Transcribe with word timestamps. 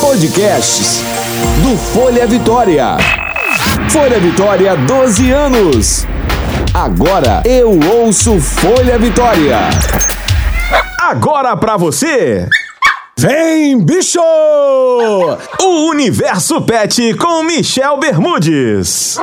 Podcasts 0.00 1.00
do 1.62 1.76
Folha 1.78 2.26
Vitória. 2.26 2.96
Folha 3.88 4.18
Vitória, 4.18 4.76
12 4.76 5.30
anos. 5.30 6.06
Agora 6.74 7.40
eu 7.44 7.78
ouço 7.78 8.40
Folha 8.40 8.98
Vitória. 8.98 9.58
Agora 10.98 11.56
pra 11.56 11.76
você. 11.76 12.48
Vem, 13.16 13.78
bicho! 13.78 14.18
O 14.18 15.90
Universo 15.90 16.60
Pet 16.62 17.14
com 17.14 17.44
Michel 17.44 17.96
Bermudes. 17.98 19.18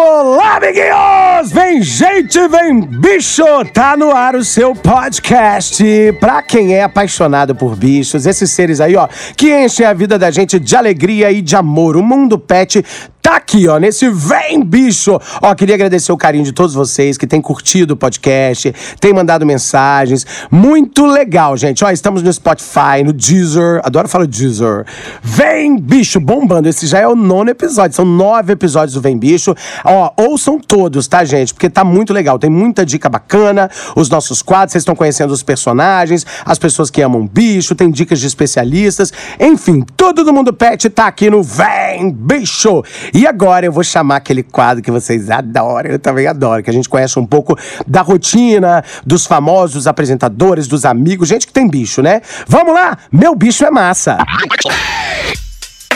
Olá, 0.00 0.58
amiguinhos! 0.58 1.50
Vem 1.50 1.82
gente, 1.82 2.38
vem 2.46 2.82
bicho! 2.82 3.42
Tá 3.74 3.96
no 3.96 4.12
ar 4.12 4.36
o 4.36 4.44
seu 4.44 4.72
podcast. 4.72 5.82
Pra 6.20 6.40
quem 6.40 6.72
é 6.72 6.84
apaixonado 6.84 7.52
por 7.52 7.74
bichos, 7.74 8.24
esses 8.24 8.48
seres 8.52 8.80
aí, 8.80 8.94
ó, 8.94 9.08
que 9.36 9.52
enchem 9.52 9.84
a 9.84 9.92
vida 9.92 10.16
da 10.16 10.30
gente 10.30 10.60
de 10.60 10.76
alegria 10.76 11.32
e 11.32 11.42
de 11.42 11.56
amor. 11.56 11.96
O 11.96 12.02
mundo 12.02 12.38
pet 12.38 12.84
tá 13.28 13.36
aqui, 13.36 13.68
ó, 13.68 13.76
nesse 13.76 14.08
Vem 14.08 14.64
Bicho. 14.64 15.20
Ó, 15.42 15.54
queria 15.54 15.74
agradecer 15.74 16.10
o 16.10 16.16
carinho 16.16 16.44
de 16.44 16.52
todos 16.52 16.72
vocês 16.72 17.18
que 17.18 17.26
têm 17.26 17.42
curtido 17.42 17.92
o 17.92 17.96
podcast, 17.96 18.74
têm 18.98 19.12
mandado 19.12 19.44
mensagens. 19.44 20.24
Muito 20.50 21.04
legal, 21.04 21.54
gente. 21.54 21.84
Ó, 21.84 21.90
estamos 21.90 22.22
no 22.22 22.32
Spotify, 22.32 23.04
no 23.04 23.12
Deezer. 23.12 23.82
Adoro 23.84 24.08
falar 24.08 24.26
Deezer. 24.26 24.86
Vem 25.22 25.78
Bicho, 25.78 26.18
bombando. 26.18 26.70
Esse 26.70 26.86
já 26.86 27.00
é 27.00 27.06
o 27.06 27.14
nono 27.14 27.50
episódio. 27.50 27.94
São 27.94 28.04
nove 28.06 28.54
episódios 28.54 28.94
do 28.94 29.00
Vem 29.02 29.18
Bicho. 29.18 29.54
Ó, 29.84 30.10
ouçam 30.16 30.58
todos, 30.58 31.06
tá, 31.06 31.22
gente? 31.22 31.52
Porque 31.52 31.68
tá 31.68 31.84
muito 31.84 32.14
legal. 32.14 32.38
Tem 32.38 32.48
muita 32.48 32.86
dica 32.86 33.10
bacana. 33.10 33.70
Os 33.94 34.08
nossos 34.08 34.40
quadros, 34.40 34.72
vocês 34.72 34.80
estão 34.80 34.96
conhecendo 34.96 35.34
os 35.34 35.42
personagens, 35.42 36.24
as 36.46 36.58
pessoas 36.58 36.90
que 36.90 37.02
amam 37.02 37.26
bicho, 37.26 37.74
tem 37.74 37.90
dicas 37.90 38.20
de 38.20 38.26
especialistas. 38.26 39.12
Enfim, 39.38 39.84
todo 39.98 40.24
do 40.24 40.32
mundo 40.32 40.50
pet 40.50 40.88
tá 40.88 41.06
aqui 41.06 41.28
no 41.28 41.42
Vem 41.42 42.10
Bicho. 42.10 42.82
Agora 43.26 43.66
eu 43.66 43.72
vou 43.72 43.84
chamar 43.84 44.16
aquele 44.16 44.42
quadro 44.42 44.82
que 44.82 44.90
vocês 44.90 45.30
adoram, 45.30 45.90
eu 45.90 45.98
também 45.98 46.26
adoro, 46.26 46.62
que 46.62 46.70
a 46.70 46.72
gente 46.72 46.88
conhece 46.88 47.18
um 47.18 47.26
pouco 47.26 47.56
da 47.86 48.02
rotina 48.02 48.84
dos 49.04 49.26
famosos 49.26 49.86
apresentadores, 49.86 50.66
dos 50.66 50.84
amigos, 50.84 51.28
gente 51.28 51.46
que 51.46 51.52
tem 51.52 51.68
bicho, 51.68 52.02
né? 52.02 52.20
Vamos 52.46 52.74
lá! 52.74 52.98
Meu 53.10 53.34
bicho 53.34 53.64
é 53.64 53.70
massa! 53.70 54.18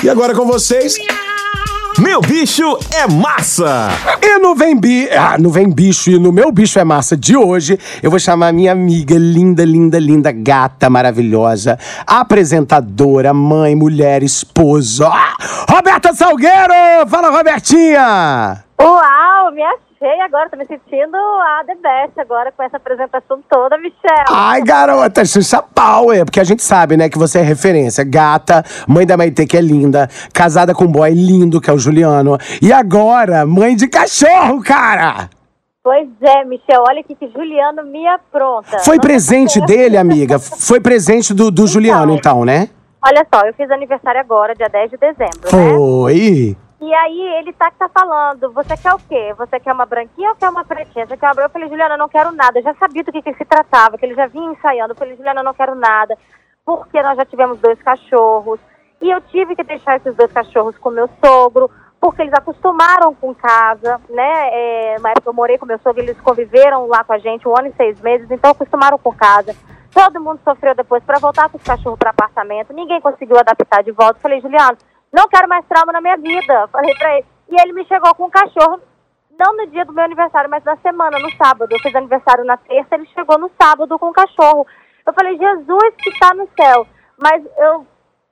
E 0.03 0.09
agora 0.09 0.35
com 0.35 0.45
vocês. 0.47 0.97
Meu 1.99 2.21
bicho 2.21 2.79
é 2.91 3.07
massa! 3.07 3.91
E 4.23 4.39
no 4.39 4.55
Vem, 4.55 4.79
Bi... 4.79 5.09
ah, 5.11 5.37
no 5.39 5.51
Vem 5.51 5.69
Bicho 5.69 6.11
e 6.11 6.19
no 6.19 6.33
Meu 6.33 6.51
Bicho 6.51 6.79
é 6.79 6.85
Massa 6.85 7.17
de 7.17 7.37
hoje, 7.37 7.79
eu 8.03 8.11
vou 8.11 8.19
chamar 8.19 8.53
minha 8.53 8.73
amiga 8.73 9.15
linda, 9.19 9.65
linda, 9.65 9.99
linda, 9.99 10.33
gata 10.33 10.89
maravilhosa, 10.89 11.79
apresentadora, 12.07 13.35
mãe, 13.35 13.75
mulher, 13.75 14.23
esposa, 14.23 15.07
ah, 15.09 15.37
Roberta 15.69 16.15
Salgueiro! 16.15 17.07
Fala, 17.09 17.31
Robertinha! 17.31 18.65
Uau, 18.83 19.53
me 19.53 19.63
achei 19.63 20.21
agora, 20.23 20.51
tô 20.51 20.57
me 20.57 20.67
sentindo 20.67 21.17
a 21.17 21.63
The 21.65 21.77
Best 21.77 22.19
agora 22.19 22.51
com 22.51 22.63
essa 22.65 22.77
apresentação 22.77 23.41
toda, 23.49 23.79
Michelle. 23.79 24.25
Ai, 24.29 24.61
garota, 24.63 25.25
Xuxa 25.25 25.63
Power, 25.63 26.25
porque 26.25 26.41
a 26.41 26.45
gente 26.45 26.63
sabe, 26.63 26.97
né, 26.97 27.09
que 27.09 27.17
você 27.17 27.39
é 27.39 27.43
referência. 27.43 28.05
Gata, 28.05 28.65
mãe 28.89 29.07
da 29.07 29.17
Maitê, 29.17 29.47
que 29.47 29.57
é 29.57 29.61
linda, 29.61 30.09
casada 30.35 30.75
com 30.75 30.85
um 30.85 30.93
boy 30.93 31.11
lindo, 31.11 31.61
que 31.61 31.71
é 31.71 31.73
o 31.73 31.79
Juliano. 31.79 32.37
E 32.61 32.73
agora, 32.73 33.47
mãe 33.47 33.77
de 33.77 33.89
cachorro, 33.89 34.63
cara! 34.63 35.31
Pois 35.85 36.09
é, 36.21 36.45
Michelle, 36.45 36.85
olha 36.89 37.01
aqui 37.01 37.15
que 37.15 37.29
Juliano 37.29 37.85
me 37.85 38.07
apronta. 38.07 38.79
Foi 38.81 38.97
Não 38.97 39.03
presente 39.03 39.61
é 39.61 39.67
dele, 39.67 39.97
amiga? 39.97 40.39
Foi 40.39 40.81
presente 40.81 41.35
do, 41.35 41.51
do 41.51 41.67
Juliano, 41.67 42.15
então, 42.15 42.45
né? 42.45 42.69
Olha 43.05 43.27
só, 43.33 43.45
eu 43.45 43.55
fiz 43.55 43.69
aniversário 43.69 44.21
agora, 44.21 44.55
dia 44.55 44.69
10 44.69 44.91
de 44.93 44.97
dezembro, 44.97 45.41
né? 45.43 45.73
E 46.83 46.93
aí 46.93 47.21
ele 47.39 47.53
tá 47.53 47.71
que 47.71 47.79
tá 47.79 47.89
falando, 47.89 48.53
você 48.53 48.77
quer 48.77 48.93
o 48.93 48.99
quê? 48.99 49.33
Você 49.39 49.61
quer 49.61 49.73
uma 49.73 49.87
branquinha 49.87 50.31
ou 50.31 50.35
quer 50.35 50.49
uma 50.49 50.65
pretinha? 50.65 51.07
Você 51.07 51.17
quer 51.17 51.31
uma? 51.31 51.41
Eu 51.41 51.49
falei, 51.49 51.69
Juliana, 51.69 51.95
eu 51.95 51.99
não 51.99 52.09
quero 52.09 52.33
nada. 52.33 52.59
Eu 52.59 52.63
já 52.65 52.75
sabia 52.75 53.05
do 53.05 53.13
que, 53.13 53.23
que 53.23 53.35
se 53.35 53.45
tratava, 53.45 53.97
que 53.97 54.05
ele 54.05 54.17
já 54.17 54.27
vinha 54.27 54.51
ensaiando. 54.51 54.91
Eu 54.91 54.97
falei, 54.97 55.15
Juliana, 55.15 55.43
eu 55.43 55.45
não 55.45 55.55
quero 55.55 55.77
nada, 55.77 56.19
porque 56.67 57.01
nós 57.01 57.17
já 57.17 57.25
tivemos 57.25 57.61
dois 57.61 57.81
cachorros. 57.83 58.59
E 59.01 59.09
eu 59.09 59.21
tive 59.21 59.55
que 59.55 59.63
deixar 59.63 59.99
esses 59.99 60.13
dois 60.17 60.33
cachorros 60.33 60.77
com 60.79 60.91
meu 60.91 61.09
sogro, 61.25 61.71
porque 62.01 62.21
eles 62.21 62.35
acostumaram 62.35 63.15
com 63.15 63.33
casa, 63.33 64.01
né? 64.11 64.49
É, 64.51 64.97
na 64.99 65.11
época 65.11 65.31
eu 65.31 65.35
morei 65.35 65.59
com 65.59 65.67
meu 65.67 65.79
sogro, 65.79 66.03
eles 66.03 66.21
conviveram 66.21 66.89
lá 66.89 67.05
com 67.05 67.13
a 67.13 67.19
gente 67.19 67.47
um 67.47 67.57
ano 67.57 67.69
e 67.69 67.77
seis 67.77 68.01
meses, 68.01 68.29
então 68.29 68.51
acostumaram 68.51 68.99
com 68.99 69.15
casa. 69.15 69.55
Todo 69.95 70.21
mundo 70.21 70.41
sofreu 70.43 70.75
depois 70.75 71.05
para 71.05 71.21
voltar 71.21 71.49
com 71.49 71.59
os 71.59 71.63
cachorros 71.63 71.99
para 71.99 72.11
apartamento, 72.11 72.73
ninguém 72.73 73.01
conseguiu 73.01 73.39
adaptar 73.39 73.85
de 73.85 73.93
volta. 73.93 74.19
Falei, 74.19 74.41
Juliano, 74.41 74.77
não 75.13 75.29
quero 75.29 75.49
mais 75.49 75.65
trauma 75.67 75.93
na 75.93 76.01
minha 76.01 76.17
vida. 76.17 76.69
Falei 76.73 76.95
pra 76.97 77.17
ele. 77.19 77.27
E 77.51 77.61
ele 77.61 77.73
me 77.73 77.85
chegou 77.87 78.15
com 78.15 78.25
um 78.27 78.31
cachorro, 78.31 78.81
não 79.39 79.57
no 79.57 79.67
dia 79.69 79.85
do 79.85 79.93
meu 79.93 80.05
aniversário, 80.05 80.49
mas 80.49 80.65
na 80.65 80.77
semana, 80.79 81.19
no 81.19 81.31
sábado. 81.33 81.71
Eu 81.71 81.79
fiz 81.81 81.95
aniversário 81.95 82.45
na 82.45 82.57
terça, 82.57 82.95
ele 82.95 83.07
chegou 83.15 83.39
no 83.39 83.51
sábado 83.61 83.99
com 83.99 84.09
um 84.09 84.13
cachorro. 84.13 84.67
Eu 85.07 85.13
falei, 85.13 85.37
Jesus 85.37 85.95
que 85.99 86.11
está 86.11 86.33
no 86.35 86.49
céu. 86.59 86.87
Mas 87.21 87.43
eu, 87.59 87.87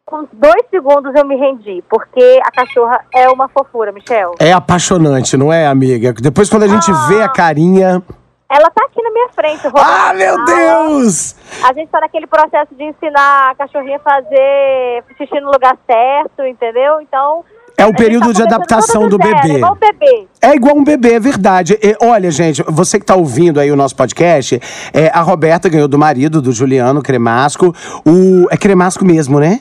com 0.06 0.26
dois 0.32 0.64
segundos, 0.70 1.14
eu 1.14 1.24
me 1.26 1.36
rendi, 1.36 1.84
porque 1.88 2.40
a 2.44 2.50
cachorra 2.50 3.04
é 3.14 3.28
uma 3.28 3.48
fofura, 3.48 3.92
Michel. 3.92 4.34
É 4.40 4.52
apaixonante, 4.52 5.36
não 5.36 5.52
é, 5.52 5.66
amiga? 5.66 6.12
Depois, 6.14 6.48
quando 6.48 6.62
a 6.64 6.68
gente 6.68 6.90
Ah. 6.90 7.06
vê 7.08 7.22
a 7.22 7.28
carinha. 7.28 8.02
Ela 8.50 8.68
tá 8.68 8.84
aqui 8.84 9.00
na 9.00 9.10
minha 9.10 9.28
frente, 9.28 9.62
Ah, 9.76 10.12
meu. 10.12 10.44
Deus! 10.44 11.36
A 11.62 11.72
gente 11.72 11.88
tá 11.88 12.00
naquele 12.00 12.26
processo 12.26 12.74
de 12.74 12.82
ensinar 12.82 13.50
a 13.50 13.54
cachorrinha 13.54 13.96
a 13.96 14.00
fazer 14.00 15.04
xixi 15.16 15.40
no 15.40 15.52
lugar 15.52 15.78
certo, 15.86 16.44
entendeu? 16.44 17.00
Então. 17.00 17.44
É 17.78 17.84
o 17.84 17.88
gente 17.88 17.96
período 17.96 18.26
tá 18.26 18.32
de 18.32 18.42
adaptação 18.42 19.08
do 19.08 19.16
zero, 19.16 19.40
bebê. 19.40 19.52
É 19.52 19.56
igual 19.56 19.72
o 19.72 19.76
bebê. 19.76 20.28
É 20.42 20.54
igual 20.54 20.76
um 20.76 20.84
bebê, 20.84 21.12
é 21.14 21.20
verdade. 21.20 21.78
E, 21.80 21.96
olha, 22.02 22.28
gente, 22.32 22.62
você 22.64 22.98
que 22.98 23.06
tá 23.06 23.14
ouvindo 23.14 23.60
aí 23.60 23.70
o 23.70 23.76
nosso 23.76 23.94
podcast, 23.94 24.60
é, 24.92 25.08
a 25.14 25.20
Roberta 25.20 25.68
ganhou 25.68 25.86
do 25.86 25.96
marido, 25.96 26.42
do 26.42 26.50
Juliano 26.50 27.00
Cremasco. 27.02 27.72
O, 28.04 28.48
é 28.50 28.56
Cremasco 28.56 29.04
mesmo, 29.04 29.38
né? 29.38 29.60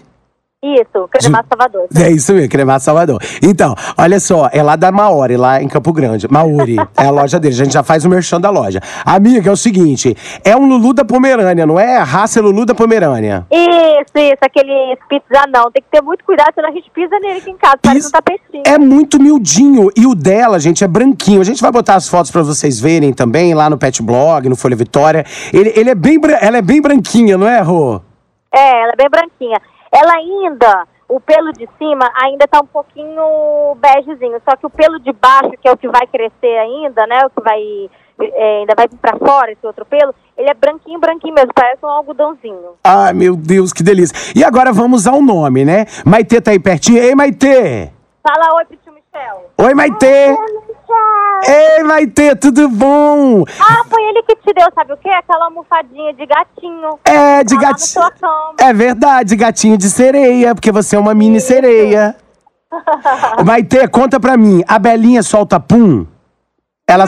Isso, 0.62 1.08
Cremar 1.09 1.46
Salvador. 1.47 1.88
É 1.96 2.12
isso 2.12 2.34
mesmo, 2.34 2.50
Cremar 2.50 2.80
Salvador. 2.81 3.22
Então, 3.42 3.74
olha 3.97 4.20
só, 4.20 4.50
é 4.52 4.62
lá 4.62 4.75
da 4.75 4.92
Maori, 4.92 5.38
lá 5.38 5.64
em 5.64 5.70
Campo 5.70 5.94
Grande. 5.94 6.28
Mauri, 6.30 6.75
é 6.97 7.06
a 7.06 7.09
loja 7.09 7.40
dele. 7.40 7.53
A 7.53 7.58
gente 7.58 7.72
já 7.72 7.81
faz 7.81 8.03
o 8.03 8.09
merchan 8.09 8.42
da 8.42 8.50
loja. 8.50 8.81
Amiga, 9.06 9.50
é 9.50 9.53
o 9.53 9.56
seguinte: 9.56 10.14
é 10.44 10.58
um 10.58 10.68
Lulu 10.68 10.94
da 10.94 11.06
Pomerânia, 11.06 11.66
não 11.66 11.80
é? 11.80 11.96
A 11.96 12.03
raça 12.03 12.40
é 12.40 12.42
Lulu 12.42 12.66
da 12.66 12.75
Pomerânia. 12.75 13.47
Isso, 13.50 14.12
isso, 14.18 14.38
aquele 14.42 14.97
Spitz 15.03 15.25
não. 15.50 15.72
Tem 15.72 15.81
que 15.81 15.90
ter 15.90 16.02
muito 16.02 16.25
cuidado, 16.25 16.53
senão 16.53 16.68
a 16.68 16.74
gente 16.74 16.91
pisa 16.91 17.18
nele 17.22 17.40
aqui 17.40 17.52
em 17.52 17.58
casa, 17.58 17.78
parece 17.81 18.08
um 18.09 18.12
tapetinho. 18.12 18.64
É 18.66 18.78
muito 18.78 19.22
miudinho. 19.22 19.90
E 19.96 20.06
o 20.06 20.14
dela, 20.14 20.59
gente, 20.59 20.84
é 20.84 20.88
branquinho. 20.90 21.40
A 21.40 21.46
gente 21.46 21.62
vai 21.62 21.72
botar 21.72 21.96
as 21.96 22.09
fotos 22.09 22.31
pra 22.31 22.41
vocês 22.41 22.81
verem 22.81 23.14
também 23.14 23.53
lá 23.53 23.70
no 23.70 23.78
Pet 23.78 24.03
Blog, 24.03 24.50
no 24.50 24.58
Folha 24.58 24.76
Vitória. 24.76 25.26
Ele, 25.53 25.72
ele 25.74 25.90
é 25.90 25.96
bem, 25.96 26.20
ela 26.41 26.58
é 26.58 26.62
bem 26.62 26.81
branquinha, 26.81 27.38
não 27.38 27.47
é, 27.47 27.62
Rô? 27.62 28.02
É, 28.53 28.84
ela 28.84 28.91
é 28.91 28.96
bem 28.97 29.09
branquinha. 29.09 29.62
Ela 29.91 30.13
ainda, 30.13 30.88
o 31.07 31.19
pelo 31.19 31.51
de 31.53 31.67
cima 31.77 32.09
ainda 32.16 32.47
tá 32.47 32.59
um 32.61 32.67
pouquinho 32.67 33.75
begezinho, 33.77 34.39
só 34.47 34.55
que 34.55 34.66
o 34.66 34.69
pelo 34.69 35.00
de 35.00 35.11
baixo, 35.11 35.51
que 35.61 35.67
é 35.67 35.72
o 35.72 35.77
que 35.77 35.88
vai 35.88 36.05
crescer 36.07 36.57
ainda, 36.59 37.07
né, 37.07 37.25
o 37.25 37.29
que 37.29 37.41
vai, 37.41 37.89
é, 38.22 38.59
ainda 38.59 38.73
vai 38.75 38.88
vir 38.88 38.97
pra 38.97 39.17
fora, 39.17 39.51
esse 39.51 39.66
outro 39.66 39.85
pelo, 39.85 40.13
ele 40.38 40.49
é 40.49 40.53
branquinho, 40.53 40.99
branquinho 40.99 41.33
mesmo, 41.33 41.51
parece 41.53 41.83
um 41.83 41.89
algodãozinho. 41.89 42.75
Ai, 42.83 43.13
meu 43.13 43.35
Deus, 43.35 43.73
que 43.73 43.83
delícia. 43.83 44.16
E 44.35 44.44
agora 44.44 44.72
vamos 44.72 45.07
ao 45.07 45.22
nome, 45.22 45.66
né? 45.66 45.85
Maitê 46.05 46.39
tá 46.39 46.51
aí 46.51 46.59
pertinho. 46.59 47.01
Ei, 47.01 47.13
Maitê! 47.16 47.89
Fala 48.23 48.55
oi 48.55 48.66
pro 48.66 48.78
tio 48.78 48.94
Michel. 48.94 49.49
Oi, 49.57 49.73
Maitê! 49.73 50.35
Ei, 51.47 51.83
Maitê, 51.83 52.35
tudo 52.35 52.67
bom? 52.69 53.44
Ah, 53.59 53.83
foi 53.89 54.01
ele 54.03 54.23
que 54.23 54.35
te 54.35 54.53
deu, 54.53 54.67
sabe 54.73 54.94
o 54.94 54.97
quê? 54.97 55.09
Aquela 55.09 55.45
almofadinha 55.45 56.13
de 56.13 56.25
gatinho. 56.25 57.00
É, 57.05 57.44
de 57.44 57.55
Tá 57.55 57.61
na 57.61 57.69
gatinho. 57.69 58.03
É 58.59 58.73
verdade, 58.73 59.35
gatinho 59.35 59.78
de 59.78 59.89
sereia, 59.89 60.53
porque 60.53 60.72
você 60.72 60.96
é 60.96 60.99
uma 60.99 61.14
mini 61.14 61.40
sereia. 61.40 62.16
Ô, 63.40 63.43
Maitê, 63.43 63.87
conta 63.87 64.19
pra 64.19 64.37
mim, 64.37 64.64
a 64.67 64.78
Belinha 64.78 65.23
solta 65.23 65.59
pum? 65.59 66.05
Ela, 66.87 67.05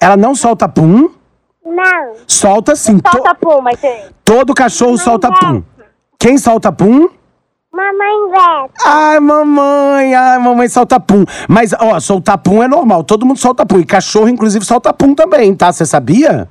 ela 0.00 0.16
não 0.16 0.34
solta 0.34 0.68
pum? 0.68 1.10
Não. 1.64 2.12
Solta 2.26 2.74
sim. 2.76 3.00
Solta 3.10 3.34
puma, 3.34 3.70
tem. 3.76 4.06
todo 4.24 4.54
cachorro 4.54 4.98
solta 4.98 5.30
pum. 5.32 5.62
Quem 6.18 6.36
solta 6.38 6.70
pum? 6.72 7.08
Mamãe 7.74 8.30
Veta. 8.30 8.84
Ai, 8.84 9.18
mamãe, 9.18 10.14
ai, 10.14 10.38
mamãe 10.38 10.68
solta 10.68 11.00
pum. 11.00 11.24
Mas, 11.48 11.72
ó, 11.72 11.98
soltar 12.00 12.36
pum 12.36 12.62
é 12.62 12.68
normal, 12.68 13.02
todo 13.02 13.24
mundo 13.24 13.38
solta 13.38 13.64
pum. 13.64 13.80
E 13.80 13.84
cachorro, 13.86 14.28
inclusive, 14.28 14.62
solta 14.62 14.92
pum 14.92 15.14
também, 15.14 15.54
tá? 15.54 15.72
Você 15.72 15.86
sabia? 15.86 16.46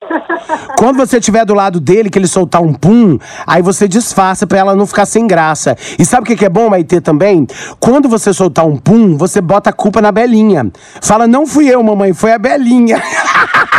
Quando 0.78 0.98
você 0.98 1.18
estiver 1.18 1.44
do 1.44 1.52
lado 1.52 1.80
dele, 1.80 2.08
que 2.08 2.16
ele 2.16 2.28
soltar 2.28 2.62
um 2.62 2.72
pum, 2.72 3.18
aí 3.44 3.60
você 3.60 3.88
disfarça 3.88 4.46
pra 4.46 4.58
ela 4.58 4.76
não 4.76 4.86
ficar 4.86 5.04
sem 5.04 5.26
graça. 5.26 5.76
E 5.98 6.04
sabe 6.04 6.22
o 6.22 6.26
que 6.26 6.36
que 6.36 6.44
é 6.44 6.48
bom, 6.48 6.70
Maitê, 6.70 7.00
também? 7.00 7.44
Quando 7.80 8.08
você 8.08 8.32
soltar 8.32 8.64
um 8.64 8.76
pum, 8.76 9.16
você 9.16 9.40
bota 9.40 9.70
a 9.70 9.72
culpa 9.72 10.00
na 10.00 10.12
Belinha. 10.12 10.70
Fala, 11.02 11.26
não 11.26 11.44
fui 11.44 11.68
eu, 11.68 11.82
mamãe, 11.82 12.12
foi 12.12 12.32
a 12.32 12.38
Belinha. 12.38 13.02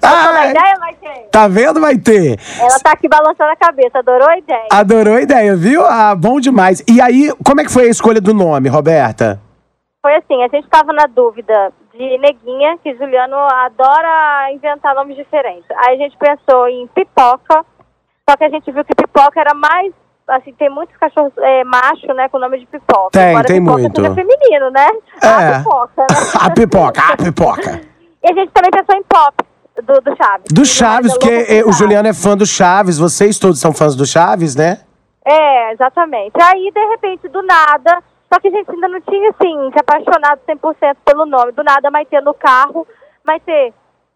Gostou 0.00 0.32
da 0.32 0.46
ideia? 0.46 0.78
Tá 1.30 1.48
vendo, 1.48 1.80
Maitê? 1.80 2.36
Ela 2.60 2.78
tá 2.80 2.92
aqui 2.92 3.08
balançando 3.08 3.50
a 3.50 3.56
cabeça, 3.56 3.98
adorou 3.98 4.28
a 4.28 4.38
ideia. 4.38 4.68
Adorou 4.72 5.14
a 5.14 5.22
ideia, 5.22 5.56
viu? 5.56 5.84
Ah, 5.86 6.14
bom 6.14 6.40
demais. 6.40 6.82
E 6.88 7.00
aí, 7.00 7.32
como 7.44 7.60
é 7.60 7.64
que 7.64 7.72
foi 7.72 7.84
a 7.84 7.90
escolha 7.90 8.20
do 8.20 8.34
nome, 8.34 8.68
Roberta? 8.68 9.40
Foi 10.02 10.14
assim, 10.14 10.42
a 10.42 10.48
gente 10.48 10.68
tava 10.68 10.92
na 10.92 11.06
dúvida 11.06 11.72
de 11.94 12.18
Neguinha, 12.18 12.78
que 12.82 12.94
Juliano 12.96 13.36
adora 13.36 14.52
inventar 14.52 14.94
nomes 14.94 15.16
diferentes. 15.16 15.66
Aí 15.70 15.94
a 15.94 15.96
gente 15.96 16.16
pensou 16.16 16.68
em 16.68 16.86
Pipoca, 16.88 17.64
só 18.28 18.36
que 18.36 18.44
a 18.44 18.48
gente 18.48 18.70
viu 18.70 18.84
que 18.84 18.94
Pipoca 18.94 19.40
era 19.40 19.54
mais, 19.54 19.92
assim, 20.28 20.52
tem 20.54 20.70
muitos 20.70 20.96
cachorros 20.96 21.32
é, 21.38 21.64
macho, 21.64 22.06
né, 22.14 22.28
com 22.28 22.36
o 22.36 22.40
nome 22.40 22.60
de 22.60 22.66
Pipoca. 22.66 23.10
Tem, 23.12 23.30
Embora 23.30 23.46
tem 23.46 23.60
pipoca 23.60 23.80
muito. 23.80 24.00
seja 24.00 24.14
feminino, 24.14 24.70
né? 24.70 24.88
É. 25.22 25.28
A 25.28 25.58
Pipoca, 25.58 26.02
né? 26.02 26.16
a 26.40 26.50
pipoca, 26.50 27.02
a 27.02 27.16
pipoca. 27.16 27.87
E 28.22 28.30
a 28.30 28.34
gente 28.34 28.50
também 28.52 28.70
pensou 28.70 28.96
em 28.96 29.02
Pop, 29.04 29.34
do, 29.82 30.00
do 30.00 30.16
Chaves. 30.16 30.52
Do 30.52 30.64
Chaves, 30.64 31.12
é 31.12 31.14
porque 31.14 31.62
por 31.62 31.70
o. 31.70 31.72
Juliano 31.72 32.08
é 32.08 32.14
fã 32.14 32.36
do 32.36 32.46
Chaves, 32.46 32.98
vocês 32.98 33.38
todos 33.38 33.60
são 33.60 33.72
fãs 33.72 33.94
do 33.94 34.04
Chaves, 34.04 34.56
né? 34.56 34.80
É, 35.24 35.72
exatamente. 35.72 36.32
Aí, 36.42 36.70
de 36.72 36.86
repente, 36.86 37.28
do 37.28 37.42
nada, 37.42 38.02
só 38.32 38.40
que 38.40 38.48
a 38.48 38.50
gente 38.50 38.70
ainda 38.70 38.88
não 38.88 39.00
tinha, 39.02 39.30
assim, 39.30 39.70
se 39.72 39.78
apaixonado 39.78 40.40
100% 40.48 40.96
pelo 41.04 41.26
nome. 41.26 41.52
Do 41.52 41.62
nada, 41.62 41.90
Maitê 41.90 42.20
no 42.20 42.34
carro, 42.34 42.86
Maitê, 43.24 43.72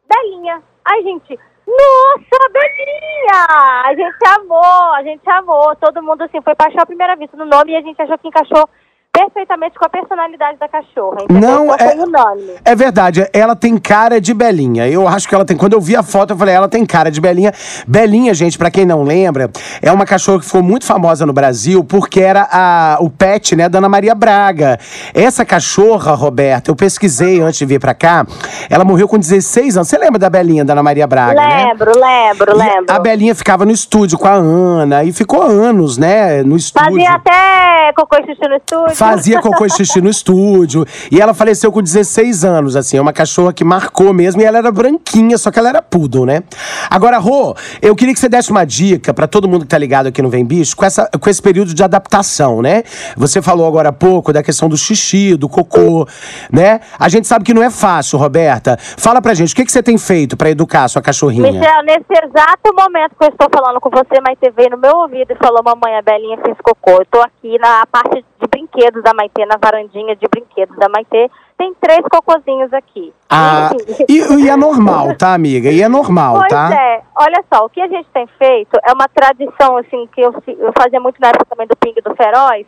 Belinha. 0.08 0.62
Aí, 0.84 1.02
gente, 1.02 1.38
nossa, 1.66 2.52
Belinha! 2.52 3.46
A 3.84 3.94
gente 3.94 4.40
amou, 4.40 4.94
a 4.94 5.02
gente 5.02 5.31
amou. 5.31 5.76
Todo 5.76 6.02
mundo, 6.02 6.22
assim, 6.22 6.40
foi 6.43 6.55
paixão 6.55 6.82
à 6.82 6.87
primeira 6.87 7.14
vista 7.16 7.37
no 7.37 7.44
nome 7.44 7.72
e 7.72 7.76
a 7.76 7.81
gente 7.81 8.00
achou 8.00 8.19
que 8.19 8.28
encaixou 8.28 8.69
perfeitamente 9.12 9.78
com 9.78 9.84
a 9.84 9.88
personalidade 9.90 10.58
da 10.58 10.66
cachorra, 10.66 11.24
entendeu? 11.24 11.48
Não, 11.66 11.74
é- 11.74 11.94
unânime. 11.94 12.54
É 12.64 12.74
verdade, 12.74 13.28
ela 13.34 13.54
tem 13.54 13.76
cara 13.76 14.18
de 14.18 14.32
Belinha. 14.32 14.88
Eu 14.88 15.06
acho 15.06 15.28
que 15.28 15.34
ela 15.34 15.44
tem. 15.44 15.54
Quando 15.56 15.74
eu 15.74 15.80
vi 15.80 15.94
a 15.94 16.02
foto, 16.02 16.32
eu 16.32 16.36
falei, 16.36 16.54
ela 16.54 16.68
tem 16.68 16.84
cara 16.86 17.10
de 17.10 17.20
Belinha. 17.20 17.52
Belinha, 17.86 18.32
gente, 18.32 18.56
pra 18.56 18.70
quem 18.70 18.86
não 18.86 19.02
lembra, 19.02 19.50
é 19.82 19.92
uma 19.92 20.06
cachorra 20.06 20.38
que 20.40 20.46
ficou 20.46 20.62
muito 20.62 20.86
famosa 20.86 21.26
no 21.26 21.32
Brasil 21.32 21.84
porque 21.84 22.20
era 22.20 22.48
a, 22.50 22.96
o 23.00 23.10
pet, 23.10 23.54
né, 23.54 23.68
da 23.68 23.78
Ana 23.78 23.88
Maria 23.88 24.14
Braga. 24.14 24.78
Essa 25.12 25.44
cachorra, 25.44 26.14
Roberta, 26.14 26.70
eu 26.70 26.74
pesquisei 26.74 27.40
antes 27.40 27.58
de 27.58 27.66
vir 27.66 27.78
pra 27.78 27.92
cá, 27.92 28.26
ela 28.70 28.84
morreu 28.84 29.06
com 29.06 29.18
16 29.18 29.76
anos. 29.76 29.88
Você 29.88 29.98
lembra 29.98 30.18
da 30.18 30.30
Belinha 30.30 30.64
da 30.64 30.72
Ana 30.72 30.82
Maria 30.82 31.06
Braga, 31.06 31.34
né? 31.34 31.66
Lembro, 31.66 31.92
lembro, 31.98 32.52
E 32.52 32.54
lembro. 32.54 32.86
A 32.94 32.98
Belinha 32.98 33.34
ficava 33.34 33.66
no 33.66 33.72
estúdio 33.72 34.18
com 34.18 34.26
a 34.26 34.32
Ana 34.32 35.04
e 35.04 35.12
ficou 35.12 35.42
anos, 35.42 35.98
né, 35.98 36.42
no 36.42 36.56
estúdio. 36.56 36.92
Fazia 36.94 37.10
até 37.10 37.92
cocô 37.94 38.16
e 38.16 38.48
no 38.48 38.56
estúdio. 38.56 39.01
Fazia 39.02 39.40
cocô 39.40 39.66
e 39.66 39.69
xixi 39.70 40.00
no 40.00 40.08
estúdio. 40.08 40.87
E 41.10 41.20
ela 41.20 41.34
faleceu 41.34 41.72
com 41.72 41.82
16 41.82 42.44
anos, 42.44 42.76
assim. 42.76 42.99
É 42.99 43.00
uma 43.00 43.12
cachorra 43.12 43.52
que 43.52 43.64
marcou 43.64 44.12
mesmo. 44.12 44.40
E 44.40 44.44
ela 44.44 44.58
era 44.58 44.70
branquinha, 44.70 45.37
só 45.37 45.50
que 45.50 45.58
ela 45.58 45.69
era 45.69 45.82
poodle, 45.82 46.25
né? 46.25 46.44
Agora, 46.88 47.19
Rô, 47.19 47.52
eu 47.82 47.96
queria 47.96 48.14
que 48.14 48.20
você 48.20 48.28
desse 48.28 48.52
uma 48.52 48.64
dica 48.64 49.12
pra 49.12 49.26
todo 49.26 49.49
mundo 49.49 49.62
que 49.62 49.66
tá 49.66 49.76
ligado 49.76 50.06
aqui 50.06 50.22
no 50.22 50.28
Vem 50.28 50.44
Bicho, 50.44 50.76
com, 50.76 50.84
essa, 50.84 51.10
com 51.20 51.28
esse 51.28 51.43
período 51.43 51.75
de 51.75 51.82
adaptação, 51.82 52.62
né? 52.62 52.84
Você 53.16 53.43
falou 53.43 53.66
agora 53.66 53.88
há 53.88 53.93
pouco 53.93 54.32
da 54.32 54.40
questão 54.40 54.69
do 54.69 54.76
xixi, 54.76 55.37
do 55.37 55.48
cocô, 55.48 56.06
né? 56.52 56.78
A 56.96 57.08
gente 57.08 57.26
sabe 57.26 57.44
que 57.44 57.52
não 57.52 57.62
é 57.62 57.70
fácil, 57.70 58.20
Roberta. 58.20 58.76
Fala 58.78 59.20
pra 59.20 59.34
gente, 59.34 59.52
o 59.52 59.56
que, 59.56 59.64
que 59.64 59.72
você 59.72 59.82
tem 59.82 59.98
feito 59.98 60.37
pra 60.37 60.48
educar 60.48 60.84
a 60.84 60.88
sua 60.88 61.02
cachorrinha? 61.02 61.50
Michel, 61.50 61.82
nesse 61.82 62.25
exato 62.25 62.72
momento 62.72 63.16
que 63.19 63.25
eu 63.25 63.31
estou 63.31 63.48
falando 63.52 63.81
com 63.81 63.90
você, 63.90 64.20
Maite 64.25 64.48
veio 64.56 64.70
no 64.70 64.78
meu 64.78 64.94
ouvido 64.98 65.32
e 65.32 65.37
falou: 65.44 65.60
Mamãe, 65.64 65.98
a 65.98 66.02
Belinha 66.02 66.38
fez 66.44 66.56
cocô. 66.62 67.00
Eu 67.00 67.06
tô 67.10 67.20
aqui 67.20 67.58
na 67.58 67.84
parte 67.90 68.14
de 68.14 68.31
brinquedos 68.48 69.02
da 69.02 69.12
Maite, 69.14 69.44
na 69.46 69.56
varandinha 69.62 70.14
de 70.16 70.26
brinquedos 70.28 70.76
da 70.76 70.88
Maite. 70.88 71.30
Tem 71.58 71.72
três 71.80 72.00
cocôzinhos 72.10 72.72
aqui. 72.72 73.12
Ah, 73.30 73.70
e, 74.08 74.18
e 74.44 74.48
é 74.48 74.56
normal, 74.56 75.16
tá, 75.16 75.32
amiga? 75.34 75.70
E 75.70 75.80
é 75.82 75.88
normal, 75.88 76.38
Pois 76.38 76.48
tá? 76.48 76.70
é, 76.74 77.02
olha 77.16 77.44
só, 77.52 77.64
o 77.64 77.68
que 77.68 77.80
a 77.80 77.86
gente 77.86 78.08
tem 78.12 78.26
feito 78.38 78.76
é 78.82 78.92
uma 78.92 79.06
tradição, 79.08 79.76
assim, 79.76 80.08
que 80.12 80.20
eu, 80.20 80.34
eu 80.58 80.72
fazia 80.76 80.98
muito 81.00 81.20
na 81.20 81.28
época 81.28 81.46
também 81.48 81.66
do 81.68 81.76
Ping 81.76 81.94
do 82.02 82.16
Feroz, 82.16 82.66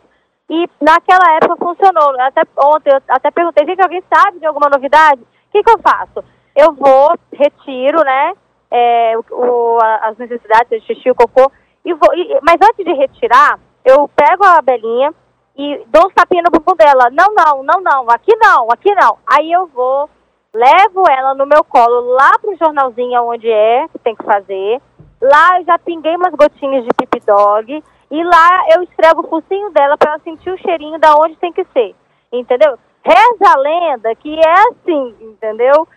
e 0.49 0.69
naquela 0.81 1.35
época 1.35 1.57
funcionou. 1.57 2.15
Até 2.21 2.43
ontem 2.57 2.91
eu 2.93 3.01
até 3.09 3.31
perguntei, 3.31 3.65
gente, 3.65 3.81
alguém 3.81 4.03
sabe 4.13 4.39
de 4.39 4.45
alguma 4.45 4.69
novidade? 4.69 5.21
O 5.21 5.51
que, 5.51 5.61
que 5.63 5.69
eu 5.71 5.79
faço? 5.79 6.23
Eu 6.55 6.71
vou, 6.73 7.17
retiro, 7.33 8.01
né, 8.03 8.33
é, 8.71 9.13
o, 9.31 9.77
as 10.03 10.17
necessidades 10.17 10.69
de 10.69 10.87
xixi, 10.87 11.11
o 11.11 11.15
cocô, 11.15 11.51
e 11.83 11.93
vou, 11.93 12.13
e- 12.15 12.39
mas 12.43 12.55
antes 12.63 12.85
de 12.85 12.93
retirar, 12.93 13.59
eu 13.83 14.09
pego 14.15 14.45
a 14.45 14.61
Belinha 14.61 15.13
e 15.57 15.85
dou 15.87 16.07
um 16.07 16.09
tapinha 16.09 16.43
no 16.43 16.51
bumbum 16.51 16.75
dela. 16.75 17.09
Não, 17.11 17.33
não, 17.33 17.63
não, 17.63 17.81
não, 17.81 18.09
aqui 18.09 18.35
não, 18.35 18.69
aqui 18.71 18.93
não. 18.93 19.17
Aí 19.25 19.51
eu 19.51 19.67
vou, 19.67 20.09
levo 20.53 21.03
ela 21.09 21.33
no 21.33 21.45
meu 21.45 21.63
colo 21.63 22.13
lá 22.13 22.37
pro 22.39 22.55
jornalzinho 22.57 23.23
onde 23.23 23.49
é 23.49 23.87
que 23.87 23.99
tem 23.99 24.15
que 24.15 24.23
fazer. 24.23 24.81
Lá 25.21 25.59
eu 25.59 25.65
já 25.65 25.79
pinguei 25.79 26.15
umas 26.15 26.33
gotinhas 26.33 26.83
de 26.83 26.89
pipi 26.93 27.19
dog 27.25 27.83
e 28.11 28.23
lá 28.23 28.65
eu 28.75 28.83
esfrego 28.83 29.21
o 29.21 29.29
focinho 29.29 29.71
dela 29.71 29.97
para 29.97 30.11
ela 30.11 30.19
sentir 30.19 30.51
o 30.51 30.57
cheirinho 30.57 30.99
da 30.99 31.15
onde 31.15 31.35
tem 31.37 31.53
que 31.53 31.65
ser. 31.73 31.95
Entendeu? 32.31 32.77
Reza 33.03 33.53
a 33.53 33.59
lenda 33.59 34.15
que 34.15 34.37
é 34.37 34.51
assim, 34.69 35.15
entendeu? 35.21 35.87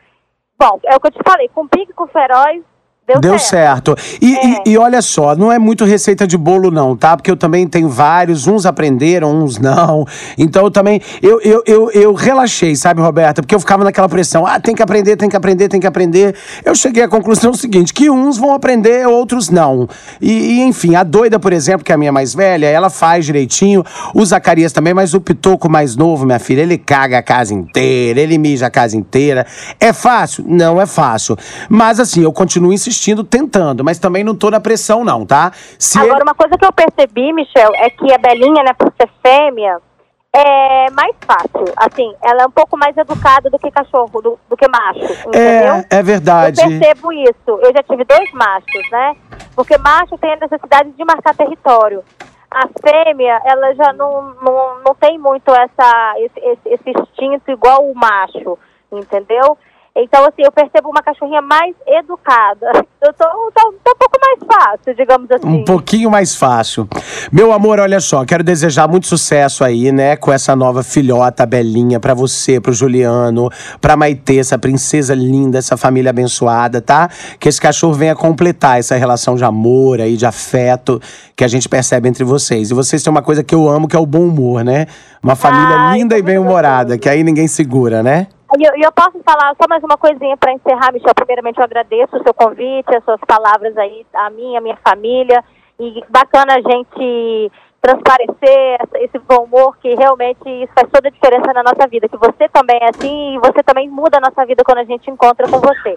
Bom, 0.58 0.80
é 0.84 0.94
o 0.94 1.00
que 1.00 1.06
eu 1.06 1.12
te 1.12 1.20
falei, 1.24 1.48
com 1.48 1.66
pique 1.66 1.92
com 1.92 2.06
feroz, 2.08 2.62
deu, 3.08 3.20
Deu 3.20 3.38
certo. 3.38 3.94
certo. 3.96 4.18
E, 4.20 4.36
É. 4.36 4.46
e- 4.46 4.70
e 4.72 4.78
olha 4.78 5.00
só, 5.02 5.34
não 5.34 5.50
é 5.50 5.58
muito 5.58 5.84
receita 5.84 6.26
de 6.26 6.36
bolo, 6.36 6.70
não, 6.70 6.96
tá? 6.96 7.16
Porque 7.16 7.30
eu 7.30 7.36
também 7.36 7.66
tenho 7.66 7.88
vários, 7.88 8.46
uns 8.46 8.66
aprenderam, 8.66 9.30
uns 9.42 9.58
não. 9.58 10.04
Então 10.36 10.64
eu 10.64 10.70
também. 10.70 11.00
Eu, 11.22 11.40
eu, 11.40 11.62
eu, 11.66 11.90
eu 11.92 12.12
relaxei, 12.14 12.76
sabe, 12.76 13.00
Roberta? 13.00 13.42
Porque 13.42 13.54
eu 13.54 13.60
ficava 13.60 13.82
naquela 13.84 14.08
pressão. 14.08 14.46
Ah, 14.46 14.60
tem 14.60 14.74
que 14.74 14.82
aprender, 14.82 15.16
tem 15.16 15.28
que 15.28 15.36
aprender, 15.36 15.68
tem 15.68 15.80
que 15.80 15.86
aprender. 15.86 16.34
Eu 16.64 16.74
cheguei 16.74 17.02
à 17.02 17.08
conclusão 17.08 17.52
seguinte: 17.54 17.92
que 17.94 18.10
uns 18.10 18.36
vão 18.36 18.52
aprender, 18.52 19.06
outros 19.06 19.48
não. 19.50 19.88
E, 20.20 20.30
e, 20.32 20.60
enfim, 20.62 20.94
a 20.94 21.02
doida, 21.02 21.38
por 21.38 21.52
exemplo, 21.52 21.84
que 21.84 21.92
é 21.92 21.94
a 21.94 21.98
minha 21.98 22.12
mais 22.12 22.34
velha, 22.34 22.66
ela 22.66 22.90
faz 22.90 23.24
direitinho. 23.24 23.84
O 24.14 24.24
Zacarias 24.24 24.72
também, 24.72 24.92
mas 24.94 25.14
o 25.14 25.20
Pitoco 25.20 25.68
mais 25.68 25.96
novo, 25.96 26.26
minha 26.26 26.38
filha, 26.38 26.62
ele 26.62 26.76
caga 26.78 27.18
a 27.18 27.22
casa 27.22 27.54
inteira, 27.54 28.20
ele 28.20 28.36
mija 28.38 28.66
a 28.66 28.70
casa 28.70 28.96
inteira. 28.96 29.46
É 29.80 29.92
fácil? 29.92 30.44
Não 30.46 30.80
é 30.80 30.86
fácil. 30.86 31.36
Mas 31.68 31.98
assim, 32.00 32.22
eu 32.22 32.32
continuo 32.32 32.72
insistindo, 32.72 32.97
tentando, 33.24 33.84
mas 33.84 33.98
também 33.98 34.22
não 34.24 34.34
tô 34.36 34.50
na 34.50 34.60
pressão, 34.60 35.04
não, 35.04 35.24
tá? 35.26 35.52
Se 35.78 35.98
Agora, 35.98 36.16
ele- 36.16 36.22
uma 36.22 36.34
coisa 36.34 36.56
que 36.56 36.64
eu 36.64 36.72
percebi, 36.72 37.32
Michel, 37.32 37.70
é 37.76 37.90
que 37.90 38.12
a 38.12 38.18
Belinha, 38.18 38.62
né, 38.62 38.72
por 38.76 38.92
ser 39.00 39.08
fêmea, 39.22 39.78
é 40.34 40.90
mais 40.90 41.14
fácil. 41.26 41.72
Assim, 41.76 42.14
ela 42.22 42.42
é 42.42 42.46
um 42.46 42.50
pouco 42.50 42.76
mais 42.76 42.96
educada 42.96 43.48
do 43.50 43.58
que 43.58 43.70
cachorro, 43.70 44.20
do, 44.20 44.38
do 44.48 44.56
que 44.56 44.68
macho, 44.68 45.00
entendeu? 45.26 45.74
É, 45.74 45.86
é 45.90 46.02
verdade. 46.02 46.60
Eu 46.60 46.68
percebo 46.68 47.12
isso. 47.12 47.34
Eu 47.62 47.72
já 47.74 47.82
tive 47.82 48.04
dois 48.04 48.30
machos, 48.32 48.90
né? 48.92 49.16
Porque 49.54 49.76
macho 49.78 50.16
tem 50.18 50.32
a 50.32 50.36
necessidade 50.36 50.90
de 50.90 51.04
marcar 51.04 51.34
território. 51.34 52.04
A 52.50 52.66
fêmea, 52.80 53.40
ela 53.44 53.74
já 53.74 53.92
não, 53.92 54.34
não, 54.42 54.80
não 54.84 54.94
tem 54.94 55.18
muito 55.18 55.50
essa, 55.50 56.14
esse, 56.18 56.40
esse 56.66 56.90
instinto 56.90 57.50
igual 57.50 57.84
o 57.84 57.94
macho, 57.94 58.58
entendeu? 58.92 59.58
Então, 60.00 60.24
assim, 60.24 60.42
eu 60.44 60.52
percebo 60.52 60.90
uma 60.90 61.02
cachorrinha 61.02 61.42
mais 61.42 61.74
educada. 61.84 62.70
Eu 63.02 63.12
tô, 63.12 63.24
tô, 63.24 63.72
tô 63.84 63.92
um 63.92 63.96
pouco 63.98 64.18
mais 64.20 64.38
fácil, 64.46 64.94
digamos 64.94 65.28
assim. 65.28 65.48
Um 65.48 65.64
pouquinho 65.64 66.08
mais 66.08 66.36
fácil. 66.36 66.88
Meu 67.32 67.52
amor, 67.52 67.80
olha 67.80 67.98
só, 67.98 68.24
quero 68.24 68.44
desejar 68.44 68.86
muito 68.86 69.08
sucesso 69.08 69.64
aí, 69.64 69.90
né, 69.90 70.14
com 70.14 70.32
essa 70.32 70.54
nova 70.54 70.84
filhota 70.84 71.44
Belinha 71.44 71.98
pra 71.98 72.14
você, 72.14 72.60
pro 72.60 72.72
Juliano, 72.72 73.50
pra 73.80 73.96
Maitê, 73.96 74.38
essa 74.38 74.56
princesa 74.56 75.16
linda, 75.16 75.58
essa 75.58 75.76
família 75.76 76.10
abençoada, 76.10 76.80
tá? 76.80 77.08
Que 77.40 77.48
esse 77.48 77.60
cachorro 77.60 77.94
venha 77.94 78.14
completar 78.14 78.78
essa 78.78 78.94
relação 78.94 79.34
de 79.34 79.42
amor 79.42 80.00
aí, 80.00 80.16
de 80.16 80.26
afeto 80.26 81.02
que 81.34 81.42
a 81.42 81.48
gente 81.48 81.68
percebe 81.68 82.08
entre 82.08 82.22
vocês. 82.22 82.70
E 82.70 82.74
vocês 82.74 83.02
têm 83.02 83.10
uma 83.10 83.22
coisa 83.22 83.42
que 83.42 83.54
eu 83.54 83.68
amo, 83.68 83.88
que 83.88 83.96
é 83.96 83.98
o 83.98 84.06
bom 84.06 84.28
humor, 84.28 84.62
né? 84.62 84.86
Uma 85.20 85.34
família 85.34 85.76
Ai, 85.76 85.98
linda 85.98 86.16
e 86.16 86.22
bem-humorada, 86.22 86.96
que 86.96 87.08
aí 87.08 87.24
ninguém 87.24 87.48
segura, 87.48 88.00
né? 88.00 88.28
E 88.56 88.64
eu, 88.64 88.72
eu 88.82 88.92
posso 88.92 89.20
falar 89.22 89.54
só 89.60 89.68
mais 89.68 89.84
uma 89.84 89.98
coisinha 89.98 90.36
para 90.36 90.52
encerrar, 90.52 90.90
Michel. 90.92 91.14
Primeiramente, 91.14 91.58
eu 91.58 91.64
agradeço 91.64 92.16
o 92.16 92.22
seu 92.22 92.32
convite, 92.32 92.94
as 92.96 93.04
suas 93.04 93.20
palavras 93.20 93.76
aí, 93.76 94.06
a 94.14 94.30
minha, 94.30 94.58
a 94.58 94.62
minha 94.62 94.76
família. 94.76 95.44
E 95.78 96.02
bacana 96.08 96.54
a 96.54 96.60
gente 96.60 97.52
transparecer 97.80 98.78
esse 98.96 99.18
bom 99.18 99.44
humor, 99.44 99.76
que 99.78 99.94
realmente 99.94 100.48
isso 100.48 100.72
faz 100.72 100.88
toda 100.90 101.08
a 101.08 101.10
diferença 101.10 101.52
na 101.52 101.62
nossa 101.62 101.86
vida. 101.86 102.08
Que 102.08 102.16
você 102.16 102.48
também 102.48 102.78
é 102.80 102.88
assim 102.88 103.36
e 103.36 103.38
você 103.38 103.62
também 103.62 103.88
muda 103.88 104.16
a 104.16 104.20
nossa 104.20 104.46
vida 104.46 104.64
quando 104.64 104.78
a 104.78 104.84
gente 104.84 105.10
encontra 105.10 105.46
com 105.46 105.60
você. 105.60 105.96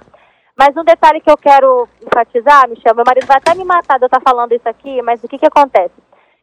Mas 0.58 0.76
um 0.76 0.84
detalhe 0.84 1.22
que 1.22 1.32
eu 1.32 1.38
quero 1.38 1.88
enfatizar, 2.06 2.68
Michel, 2.70 2.94
meu 2.94 3.06
marido 3.08 3.26
vai 3.26 3.38
até 3.38 3.56
me 3.56 3.64
matar 3.64 3.98
de 3.98 4.04
eu 4.04 4.08
estar 4.08 4.22
falando 4.22 4.52
isso 4.52 4.68
aqui, 4.68 5.02
mas 5.02 5.24
o 5.24 5.28
que, 5.28 5.40
que 5.40 5.48
acontece? 5.48 5.96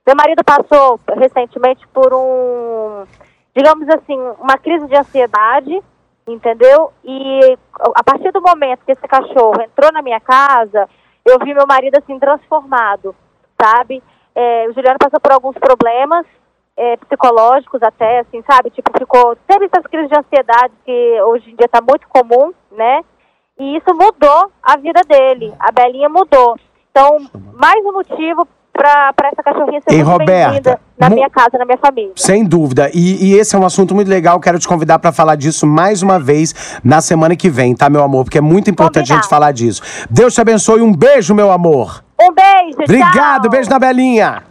Meu 0.06 0.16
marido 0.16 0.42
passou 0.42 0.98
recentemente 1.18 1.86
por 1.88 2.14
um, 2.14 3.04
digamos 3.54 3.86
assim, 3.90 4.18
uma 4.40 4.56
crise 4.56 4.86
de 4.88 4.96
ansiedade, 4.96 5.82
entendeu? 6.32 6.92
E 7.04 7.56
a 7.94 8.04
partir 8.04 8.32
do 8.32 8.40
momento 8.40 8.85
que 8.85 8.92
esse 8.92 9.08
cachorro 9.08 9.61
entrou 9.62 9.92
na 9.92 10.02
minha 10.02 10.20
casa, 10.20 10.88
eu 11.25 11.38
vi 11.38 11.54
meu 11.54 11.66
marido 11.66 11.97
assim 11.97 12.18
transformado, 12.18 13.14
sabe? 13.61 14.02
É, 14.35 14.68
o 14.68 14.73
Juliano 14.73 14.99
passou 14.99 15.20
por 15.20 15.32
alguns 15.32 15.56
problemas 15.58 16.26
é, 16.76 16.97
psicológicos 16.97 17.82
até, 17.82 18.20
assim, 18.20 18.42
sabe? 18.49 18.70
Tipo, 18.70 18.97
ficou. 18.97 19.37
Teve 19.47 19.66
essas 19.66 19.85
crises 19.87 20.08
de 20.08 20.18
ansiedade 20.18 20.73
que 20.85 21.23
hoje 21.23 21.50
em 21.50 21.56
dia 21.56 21.66
está 21.66 21.80
muito 21.80 22.06
comum, 22.08 22.54
né? 22.70 23.04
E 23.58 23.76
isso 23.76 23.92
mudou 23.94 24.52
a 24.62 24.76
vida 24.76 25.00
dele. 25.02 25.52
A 25.58 25.73
Belinha 25.73 26.08
mudou. 26.08 26.56
Então, 26.90 27.18
mais 27.54 27.85
um 27.85 27.92
motivo 27.92 28.47
para 28.78 29.28
essa 29.32 29.42
cachorrinha 29.42 29.80
ser 29.80 29.90
Ei, 29.92 30.04
muito 30.04 30.11
Roberta, 30.11 30.80
na 30.99 31.11
minha 31.11 31.28
casa, 31.28 31.58
na 31.58 31.64
minha 31.64 31.78
família. 31.78 32.12
Sem 32.14 32.44
dúvida. 32.44 32.90
E, 32.94 33.30
e 33.32 33.35
esse 33.35 33.56
é 33.56 33.58
um 33.58 33.66
assunto 33.66 33.94
muito 33.94 34.08
legal. 34.08 34.38
Quero 34.38 34.58
te 34.58 34.68
convidar 34.68 34.99
para 35.00 35.11
falar 35.11 35.35
disso 35.35 35.66
mais 35.66 36.02
uma 36.02 36.18
vez 36.18 36.78
na 36.85 37.00
semana 37.00 37.35
que 37.35 37.50
vem, 37.50 37.75
tá, 37.75 37.90
meu 37.90 38.02
amor? 38.02 38.25
Porque 38.25 38.38
é 38.38 38.42
muito 38.42 38.70
importante 38.70 39.12
a 39.12 39.16
gente 39.16 39.25
Combinado. 39.25 39.28
falar 39.30 39.52
disso. 39.52 39.82
Deus 40.08 40.32
te 40.32 40.40
abençoe. 40.40 40.80
Um 40.80 40.92
beijo, 40.92 41.35
meu 41.35 41.50
amor. 41.50 42.02
Um 42.20 42.32
beijo, 42.32 42.78
Obrigado, 42.82 43.42
tchau. 43.42 43.50
beijo 43.50 43.70
na 43.70 43.78
Belinha. 43.78 44.42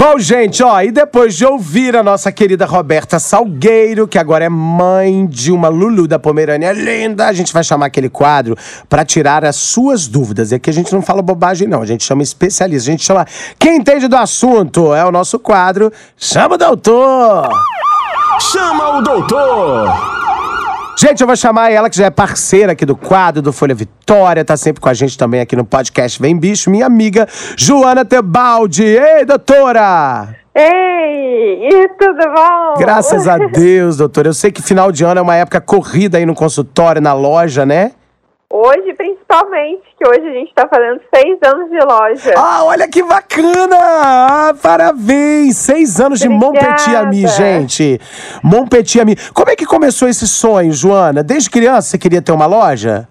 Bom, 0.00 0.18
gente, 0.18 0.62
ó, 0.62 0.80
e 0.80 0.90
depois 0.90 1.36
de 1.36 1.44
ouvir 1.44 1.94
a 1.94 2.02
nossa 2.02 2.32
querida 2.32 2.64
Roberta 2.64 3.18
Salgueiro, 3.18 4.08
que 4.08 4.18
agora 4.18 4.46
é 4.46 4.48
mãe 4.48 5.26
de 5.26 5.52
uma 5.52 5.68
Lulu 5.68 6.08
da 6.08 6.18
Pomerânia 6.18 6.72
linda, 6.72 7.26
a 7.26 7.32
gente 7.34 7.52
vai 7.52 7.62
chamar 7.62 7.84
aquele 7.84 8.08
quadro 8.08 8.56
pra 8.88 9.04
tirar 9.04 9.44
as 9.44 9.56
suas 9.56 10.08
dúvidas. 10.08 10.54
É 10.54 10.58
que 10.58 10.70
a 10.70 10.72
gente 10.72 10.90
não 10.94 11.02
fala 11.02 11.20
bobagem, 11.20 11.68
não. 11.68 11.82
A 11.82 11.86
gente 11.86 12.02
chama 12.02 12.22
especialista. 12.22 12.88
A 12.88 12.92
gente 12.92 13.04
chama 13.04 13.26
quem 13.58 13.76
entende 13.76 14.08
do 14.08 14.16
assunto. 14.16 14.94
É 14.94 15.04
o 15.04 15.12
nosso 15.12 15.38
quadro. 15.38 15.92
Chama 16.16 16.54
o 16.54 16.58
doutor! 16.58 17.50
Chama 18.40 18.96
o 18.96 19.02
doutor! 19.02 20.19
Gente, 20.98 21.22
eu 21.22 21.26
vou 21.26 21.36
chamar 21.36 21.70
ela, 21.70 21.88
que 21.88 21.96
já 21.96 22.06
é 22.06 22.10
parceira 22.10 22.72
aqui 22.72 22.84
do 22.84 22.94
quadro 22.94 23.40
do 23.40 23.52
Folha 23.52 23.74
Vitória, 23.74 24.44
tá 24.44 24.56
sempre 24.56 24.82
com 24.82 24.88
a 24.88 24.94
gente 24.94 25.16
também 25.16 25.40
aqui 25.40 25.56
no 25.56 25.64
podcast 25.64 26.20
Vem 26.20 26.36
Bicho, 26.36 26.70
minha 26.70 26.84
amiga 26.84 27.26
Joana 27.56 28.04
Tebaldi. 28.04 28.84
Ei, 28.84 29.24
doutora! 29.24 30.36
Ei, 30.54 31.88
tudo 31.98 32.22
bom? 32.34 32.74
Graças 32.78 33.26
a 33.26 33.38
Deus, 33.48 33.96
doutora. 33.96 34.28
Eu 34.28 34.34
sei 34.34 34.50
que 34.52 34.60
final 34.60 34.92
de 34.92 35.04
ano 35.04 35.20
é 35.20 35.22
uma 35.22 35.36
época 35.36 35.60
corrida 35.60 36.18
aí 36.18 36.26
no 36.26 36.34
consultório, 36.34 37.00
na 37.00 37.14
loja, 37.14 37.64
né? 37.64 37.92
Hoje, 38.52 38.92
principalmente, 38.94 39.82
que 39.96 40.08
hoje 40.08 40.26
a 40.28 40.32
gente 40.32 40.52
tá 40.52 40.66
fazendo 40.68 41.00
seis 41.14 41.38
anos 41.44 41.70
de 41.70 41.78
loja. 41.78 42.34
Ah, 42.36 42.64
olha 42.64 42.88
que 42.88 43.00
bacana! 43.00 43.76
Ah, 43.80 44.54
parabéns! 44.60 45.56
Seis 45.56 46.00
anos 46.00 46.18
de 46.18 46.26
Obrigada. 46.26 46.52
Montpetit 46.58 46.96
Ami, 46.96 47.26
gente. 47.28 48.00
Montpetit 48.42 49.00
Ami. 49.00 49.14
Como 49.32 49.50
é 49.50 49.54
que 49.56 49.64
começou 49.64 50.08
esse 50.08 50.26
sonho, 50.26 50.72
Joana? 50.72 51.22
Desde 51.22 51.48
criança 51.48 51.82
você 51.90 51.98
queria 51.98 52.20
ter 52.20 52.32
uma 52.32 52.46
loja? 52.46 53.08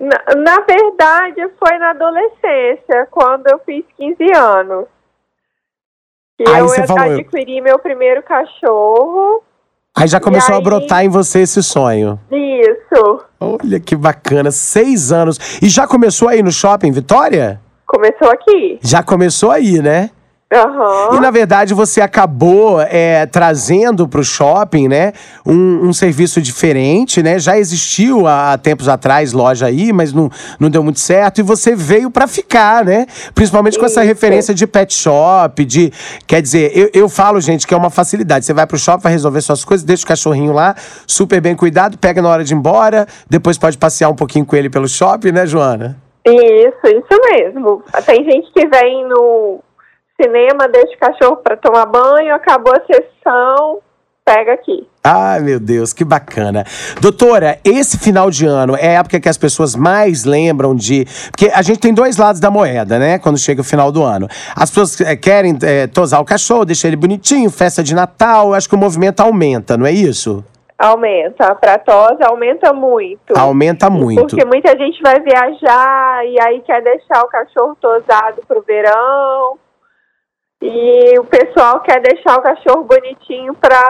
Na, 0.00 0.34
na 0.34 0.60
verdade, 0.60 1.48
foi 1.58 1.78
na 1.78 1.90
adolescência, 1.90 3.06
quando 3.12 3.46
eu 3.46 3.60
fiz 3.64 3.84
15 3.96 4.32
anos. 4.36 4.86
Que 6.36 6.48
Aí 6.48 6.58
eu 6.58 6.68
você 6.68 6.84
falou, 6.84 7.04
eu- 7.06 7.18
adquiri 7.20 7.60
meu 7.60 7.78
primeiro 7.78 8.22
cachorro. 8.24 9.42
Aí 9.98 10.08
já 10.08 10.20
começou 10.20 10.54
a 10.54 10.58
aí? 10.58 10.64
brotar 10.64 11.04
em 11.04 11.08
você 11.08 11.40
esse 11.40 11.62
sonho. 11.62 12.18
Isso. 12.30 13.20
Olha 13.40 13.80
que 13.80 13.96
bacana, 13.96 14.50
seis 14.50 15.12
anos. 15.12 15.38
E 15.62 15.68
já 15.68 15.86
começou 15.86 16.28
aí 16.28 16.42
no 16.42 16.50
shopping, 16.52 16.90
Vitória? 16.92 17.60
Começou 17.86 18.30
aqui. 18.30 18.78
Já 18.82 19.02
começou 19.02 19.50
aí, 19.50 19.80
né? 19.80 20.10
Aham. 20.50 21.16
E 21.16 21.20
na 21.20 21.30
verdade 21.30 21.74
você 21.74 22.00
acabou 22.00 22.80
é, 22.80 23.26
trazendo 23.26 24.08
para 24.08 24.20
o 24.20 24.24
shopping, 24.24 24.88
né, 24.88 25.12
um, 25.44 25.88
um 25.88 25.92
serviço 25.92 26.40
diferente, 26.40 27.22
né? 27.22 27.38
Já 27.38 27.58
existiu 27.58 28.26
há, 28.26 28.54
há 28.54 28.58
tempos 28.58 28.88
atrás 28.88 29.34
loja 29.34 29.66
aí, 29.66 29.92
mas 29.92 30.10
não, 30.10 30.30
não 30.58 30.70
deu 30.70 30.82
muito 30.82 31.00
certo. 31.00 31.40
E 31.40 31.42
você 31.42 31.76
veio 31.76 32.10
para 32.10 32.26
ficar, 32.26 32.82
né? 32.82 33.06
Principalmente 33.34 33.78
com 33.78 33.84
essa 33.84 34.00
Isso. 34.00 34.08
referência 34.08 34.54
de 34.54 34.66
pet 34.66 34.94
shop, 34.94 35.64
de 35.66 35.92
quer 36.26 36.40
dizer, 36.40 36.72
eu, 36.74 36.90
eu 36.94 37.08
falo 37.10 37.40
gente 37.42 37.66
que 37.66 37.74
é 37.74 37.76
uma 37.76 37.90
facilidade. 37.90 38.46
Você 38.46 38.54
vai 38.54 38.66
pro 38.66 38.78
shopping, 38.78 39.02
vai 39.02 39.12
resolver 39.12 39.42
suas 39.42 39.66
coisas, 39.66 39.84
deixa 39.84 40.04
o 40.04 40.08
cachorrinho 40.08 40.52
lá, 40.54 40.74
super 41.06 41.42
bem 41.42 41.54
cuidado, 41.54 41.98
pega 41.98 42.22
na 42.22 42.28
hora 42.30 42.42
de 42.42 42.54
ir 42.54 42.56
embora, 42.56 43.06
depois 43.28 43.58
pode 43.58 43.76
passear 43.76 44.08
um 44.08 44.16
pouquinho 44.16 44.46
com 44.46 44.56
ele 44.56 44.70
pelo 44.70 44.88
shopping, 44.88 45.32
né, 45.32 45.46
Joana? 45.46 45.98
Isso, 46.26 46.86
isso 46.86 47.20
mesmo. 47.32 47.82
Tem 48.04 48.24
gente 48.24 48.50
que 48.52 48.66
vem 48.66 49.06
no 49.06 49.60
cinema, 50.20 50.68
deixa 50.68 50.94
o 50.94 50.98
cachorro 50.98 51.36
para 51.36 51.56
tomar 51.56 51.86
banho, 51.86 52.34
acabou 52.34 52.72
a 52.74 52.80
sessão, 52.80 53.80
pega 54.24 54.52
aqui. 54.52 54.86
Ai, 55.02 55.40
meu 55.40 55.58
Deus, 55.58 55.94
que 55.94 56.04
bacana. 56.04 56.64
Doutora, 57.00 57.58
esse 57.64 57.98
final 57.98 58.30
de 58.30 58.44
ano 58.44 58.76
é 58.76 58.88
a 58.88 59.00
época 59.00 59.18
que 59.18 59.28
as 59.28 59.38
pessoas 59.38 59.74
mais 59.74 60.24
lembram 60.24 60.74
de. 60.74 61.06
Porque 61.30 61.50
a 61.54 61.62
gente 61.62 61.78
tem 61.78 61.94
dois 61.94 62.18
lados 62.18 62.40
da 62.40 62.50
moeda, 62.50 62.98
né? 62.98 63.18
Quando 63.18 63.38
chega 63.38 63.62
o 63.62 63.64
final 63.64 63.90
do 63.90 64.02
ano. 64.02 64.28
As 64.54 64.68
pessoas 64.68 65.00
eh, 65.00 65.16
querem 65.16 65.56
eh, 65.62 65.86
tosar 65.86 66.20
o 66.20 66.26
cachorro, 66.26 66.66
deixar 66.66 66.88
ele 66.88 66.96
bonitinho, 66.96 67.50
festa 67.50 67.82
de 67.82 67.94
Natal. 67.94 68.52
Acho 68.52 68.68
que 68.68 68.74
o 68.74 68.78
movimento 68.78 69.20
aumenta, 69.20 69.78
não 69.78 69.86
é 69.86 69.92
isso? 69.92 70.44
Aumenta. 70.78 71.54
Para 71.54 71.78
tosse, 71.78 72.22
aumenta 72.22 72.72
muito. 72.74 73.32
Aumenta 73.34 73.88
muito. 73.88 74.26
Porque 74.26 74.44
muita 74.44 74.76
gente 74.76 75.00
vai 75.02 75.18
viajar 75.20 76.26
e 76.26 76.38
aí 76.40 76.60
quer 76.60 76.82
deixar 76.82 77.22
o 77.22 77.28
cachorro 77.28 77.74
tosado 77.80 78.42
pro 78.46 78.60
verão. 78.60 79.58
E 80.60 81.16
o 81.20 81.24
pessoal 81.24 81.78
quer 81.82 82.02
deixar 82.02 82.36
o 82.36 82.42
cachorro 82.42 82.82
bonitinho 82.82 83.54
para 83.54 83.80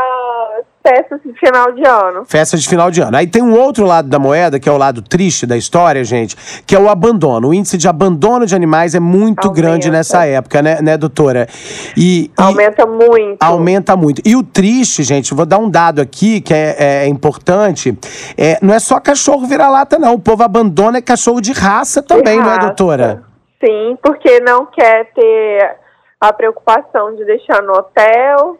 festas 0.87 1.19
de 1.25 1.33
final 1.41 1.73
de 1.73 1.83
ano. 1.87 2.27
Festa 2.27 2.59
de 2.59 2.69
final 2.69 2.91
de 2.91 3.01
ano. 3.01 3.17
Aí 3.17 3.27
tem 3.27 3.43
um 3.43 3.59
outro 3.59 3.87
lado 3.87 4.07
da 4.07 4.19
moeda, 4.19 4.61
que 4.61 4.69
é 4.69 4.73
o 4.73 4.77
lado 4.77 5.01
triste 5.01 5.47
da 5.47 5.57
história, 5.57 6.05
gente, 6.05 6.37
que 6.67 6.77
é 6.77 6.79
o 6.79 6.91
abandono. 6.91 7.49
O 7.49 7.55
índice 7.55 7.79
de 7.79 7.89
abandono 7.89 8.45
de 8.45 8.55
animais 8.55 8.95
é 8.95 9.01
muito 9.01 9.49
Aumenta. 9.49 9.63
grande 9.63 9.91
nessa 9.91 10.27
época, 10.27 10.61
né, 10.61 10.79
né 10.83 10.99
doutora? 10.99 11.49
E, 11.97 12.25
e- 12.27 12.31
Aumenta 12.37 12.85
muito. 12.87 13.43
Aumenta 13.43 13.97
muito. 13.97 14.21
E 14.23 14.37
o 14.37 14.43
triste, 14.43 15.03
gente, 15.03 15.33
vou 15.33 15.47
dar 15.47 15.57
um 15.59 15.71
dado 15.71 16.03
aqui 16.03 16.39
que 16.43 16.53
é, 16.53 16.77
é 16.79 17.07
importante. 17.09 17.97
É, 18.37 18.59
não 18.61 18.75
é 18.75 18.79
só 18.79 19.01
cachorro 19.01 19.47
vira-lata, 19.47 19.99
não. 19.99 20.13
O 20.13 20.19
povo 20.21 20.43
abandona 20.43 20.99
é 20.99 21.03
cachorro 21.03 21.41
de 21.41 21.53
raça 21.53 22.03
também, 22.03 22.37
De 22.37 22.43
não 22.43 22.51
é, 22.51 22.55
raça. 22.57 22.67
doutora? 22.67 23.23
Sim, 23.65 23.97
porque 24.03 24.39
não 24.41 24.67
quer 24.67 25.11
ter 25.15 25.77
a 26.21 26.33
preocupação 26.33 27.15
de 27.15 27.25
deixar 27.25 27.63
no 27.63 27.73
hotel, 27.73 28.59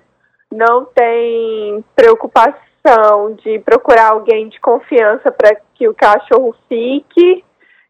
não 0.51 0.85
tem 0.85 1.85
preocupação 1.95 3.35
de 3.43 3.59
procurar 3.61 4.13
alguém 4.13 4.49
de 4.49 4.59
confiança 4.61 5.31
para 5.31 5.57
que 5.75 5.89
o 5.89 5.95
cachorro 5.95 6.55
fique 6.69 7.45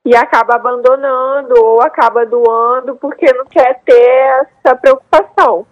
e 0.04 0.16
acaba 0.16 0.54
abandonando 0.54 1.54
ou 1.62 1.80
acaba 1.82 2.24
doando 2.24 2.96
porque 2.96 3.32
não 3.34 3.44
quer 3.44 3.80
ter 3.84 4.46
essa 4.64 4.74
preocupação. 4.74 5.66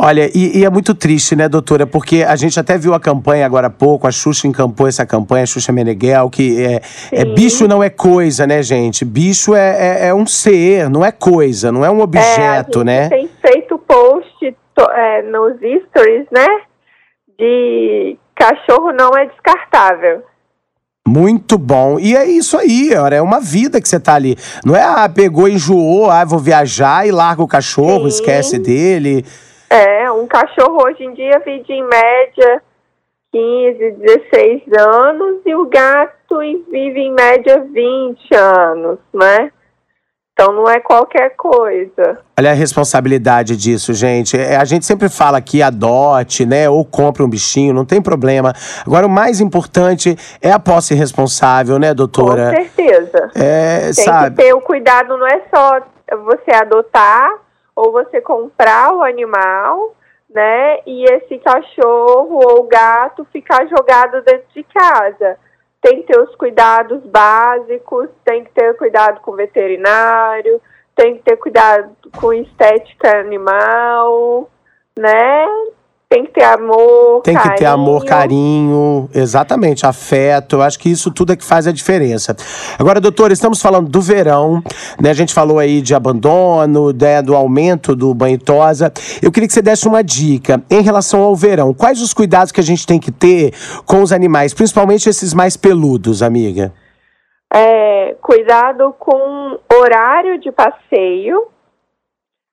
Olha, 0.00 0.30
e, 0.32 0.60
e 0.60 0.64
é 0.64 0.70
muito 0.70 0.94
triste, 0.94 1.34
né, 1.34 1.48
doutora? 1.48 1.84
Porque 1.84 2.22
a 2.22 2.36
gente 2.36 2.58
até 2.58 2.78
viu 2.78 2.94
a 2.94 3.00
campanha 3.00 3.44
agora 3.44 3.66
há 3.66 3.70
pouco, 3.70 4.06
a 4.06 4.12
Xuxa 4.12 4.46
encampou 4.46 4.86
essa 4.86 5.04
campanha, 5.04 5.42
a 5.42 5.46
Xuxa 5.46 5.72
Meneghel, 5.72 6.30
que 6.30 6.64
é, 6.64 6.80
é 7.10 7.24
bicho 7.24 7.66
não 7.66 7.82
é 7.82 7.90
coisa, 7.90 8.46
né, 8.46 8.62
gente? 8.62 9.04
Bicho 9.04 9.56
é, 9.56 10.04
é, 10.04 10.08
é 10.08 10.14
um 10.14 10.24
ser, 10.24 10.88
não 10.88 11.04
é 11.04 11.10
coisa, 11.10 11.72
não 11.72 11.84
é 11.84 11.90
um 11.90 11.98
É, 11.98 12.02
objeto, 12.02 12.80
a 12.80 12.82
gente 12.82 12.84
né? 12.84 13.08
tem 13.08 13.28
feito 13.42 13.76
post 13.78 14.56
é, 14.94 15.22
nos 15.22 15.54
stories, 15.56 16.26
né? 16.30 16.46
De 17.36 18.16
cachorro 18.36 18.92
não 18.92 19.10
é 19.18 19.26
descartável. 19.26 20.22
Muito 21.08 21.58
bom. 21.58 21.98
E 21.98 22.14
é 22.14 22.24
isso 22.24 22.56
aí, 22.56 22.94
ora, 22.94 23.16
é 23.16 23.22
uma 23.22 23.40
vida 23.40 23.80
que 23.80 23.88
você 23.88 23.98
tá 23.98 24.14
ali. 24.14 24.36
Não 24.64 24.76
é, 24.76 24.82
ah, 24.82 25.08
pegou, 25.08 25.48
enjoou, 25.48 26.08
ah, 26.08 26.24
vou 26.24 26.38
viajar 26.38 27.04
e 27.04 27.10
larga 27.10 27.42
o 27.42 27.48
cachorro, 27.48 28.02
Sim. 28.02 28.20
esquece 28.20 28.58
dele. 28.60 29.24
É, 29.70 30.10
um 30.10 30.26
cachorro 30.26 30.82
hoje 30.84 31.04
em 31.04 31.12
dia 31.12 31.42
vive 31.44 31.72
em 31.72 31.82
média 31.82 32.62
15, 33.32 33.90
16 33.98 34.62
anos 34.78 35.42
e 35.44 35.54
o 35.54 35.66
gato 35.66 36.38
vive 36.70 37.00
em 37.00 37.12
média 37.12 37.60
20 37.60 38.34
anos, 38.34 38.98
né? 39.12 39.50
Então 40.32 40.52
não 40.52 40.70
é 40.70 40.78
qualquer 40.78 41.30
coisa. 41.36 42.20
Olha 42.38 42.52
a 42.52 42.54
responsabilidade 42.54 43.56
disso, 43.56 43.92
gente. 43.92 44.38
É, 44.38 44.56
a 44.56 44.64
gente 44.64 44.86
sempre 44.86 45.08
fala 45.08 45.40
que 45.40 45.60
adote, 45.60 46.46
né? 46.46 46.70
Ou 46.70 46.84
compre 46.84 47.24
um 47.24 47.28
bichinho, 47.28 47.74
não 47.74 47.84
tem 47.84 48.00
problema. 48.00 48.52
Agora, 48.86 49.04
o 49.04 49.10
mais 49.10 49.40
importante 49.40 50.16
é 50.40 50.52
a 50.52 50.58
posse 50.60 50.94
responsável, 50.94 51.76
né, 51.76 51.92
doutora? 51.92 52.54
Com 52.54 52.62
certeza. 52.62 53.30
É, 53.34 53.80
Tem 53.86 54.04
sabe? 54.04 54.36
que 54.36 54.42
ter 54.44 54.54
o 54.54 54.60
cuidado, 54.60 55.18
não 55.18 55.26
é 55.26 55.42
só 55.52 55.80
você 56.24 56.54
adotar 56.54 57.32
ou 57.78 57.92
você 57.92 58.20
comprar 58.20 58.92
o 58.92 59.04
animal, 59.04 59.94
né? 60.28 60.80
E 60.84 61.04
esse 61.04 61.38
cachorro 61.38 62.40
ou 62.44 62.64
gato 62.64 63.24
ficar 63.26 63.68
jogado 63.68 64.20
dentro 64.22 64.48
de 64.52 64.64
casa. 64.64 65.38
Tem 65.80 66.02
que 66.02 66.12
ter 66.12 66.20
os 66.20 66.34
cuidados 66.34 67.04
básicos, 67.06 68.08
tem 68.24 68.42
que 68.42 68.50
ter 68.50 68.76
cuidado 68.76 69.20
com 69.20 69.30
o 69.30 69.36
veterinário, 69.36 70.60
tem 70.96 71.18
que 71.18 71.22
ter 71.22 71.36
cuidado 71.36 71.94
com 72.20 72.32
estética 72.32 73.20
animal, 73.20 74.50
né? 74.98 75.46
Tem 76.10 76.24
que 76.24 76.32
ter 76.32 76.44
amor, 76.44 77.20
Tem 77.20 77.36
que 77.36 77.56
ter 77.56 77.66
amor, 77.66 78.02
carinho. 78.02 79.08
carinho, 79.08 79.10
exatamente, 79.14 79.84
afeto. 79.84 80.56
Eu 80.56 80.62
acho 80.62 80.78
que 80.78 80.88
isso 80.88 81.10
tudo 81.10 81.34
é 81.34 81.36
que 81.36 81.44
faz 81.44 81.66
a 81.66 81.72
diferença. 81.72 82.34
Agora, 82.78 82.98
doutor, 82.98 83.30
estamos 83.30 83.60
falando 83.60 83.90
do 83.90 84.00
verão, 84.00 84.62
né? 84.98 85.10
A 85.10 85.14
gente 85.14 85.34
falou 85.34 85.58
aí 85.58 85.82
de 85.82 85.94
abandono, 85.94 86.92
né, 86.92 87.20
do 87.20 87.36
aumento 87.36 87.94
do 87.94 88.14
banho 88.14 88.38
tosa. 88.38 88.90
Eu 89.20 89.30
queria 89.30 89.46
que 89.46 89.52
você 89.52 89.60
desse 89.60 89.86
uma 89.86 90.02
dica 90.02 90.62
em 90.70 90.80
relação 90.80 91.20
ao 91.20 91.36
verão. 91.36 91.74
Quais 91.74 92.00
os 92.00 92.14
cuidados 92.14 92.52
que 92.52 92.60
a 92.60 92.64
gente 92.64 92.86
tem 92.86 92.98
que 92.98 93.12
ter 93.12 93.52
com 93.84 94.00
os 94.00 94.10
animais, 94.10 94.54
principalmente 94.54 95.10
esses 95.10 95.34
mais 95.34 95.58
peludos, 95.58 96.22
amiga? 96.22 96.72
É, 97.52 98.16
cuidado 98.22 98.94
com 98.98 99.58
horário 99.74 100.40
de 100.40 100.50
passeio, 100.52 101.48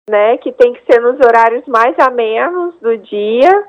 né? 0.10 0.38
Que 0.38 0.52
tem 0.52 0.74
que 0.74 0.82
ser 0.92 1.02
nos 1.02 1.18
horários 1.20 1.66
mais 1.68 1.96
amenos 2.00 2.76
do 2.82 2.98
dia. 2.98 3.64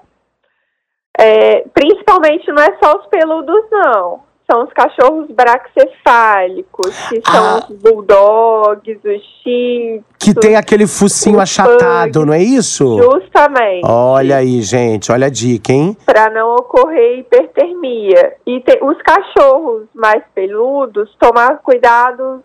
É, 1.19 1.64
principalmente 1.73 2.47
não 2.52 2.62
é 2.62 2.76
só 2.83 2.99
os 2.99 3.07
peludos, 3.07 3.64
não. 3.71 4.26
São 4.49 4.62
os 4.62 4.73
cachorros 4.75 5.28
braxcefálicos, 5.31 6.95
que 7.09 7.21
são 7.28 7.45
Ah. 7.57 7.57
os 7.69 7.76
bulldogs, 7.83 9.00
os 9.05 9.23
shih 9.43 10.05
Que 10.21 10.33
tem 10.35 10.55
aquele 10.55 10.87
focinho 10.87 11.40
achatado, 11.40 12.25
não 12.25 12.33
é 12.33 12.40
isso? 12.40 12.97
justamente. 12.97 13.85
Olha 13.85 14.37
aí, 14.37 14.61
gente, 14.62 15.11
olha 15.11 15.26
a 15.26 15.31
dica, 15.31 15.73
hein? 15.73 15.97
para 16.07 16.31
não 16.31 16.55
ocorrer 16.55 17.19
hipertermia. 17.19 18.35
E 18.47 18.61
tem, 18.61 18.78
os 18.85 18.99
cachorros 19.02 19.88
mais 19.93 20.23
peludos, 20.33 21.12
tomar 21.19 21.59
cuidado 21.59 22.45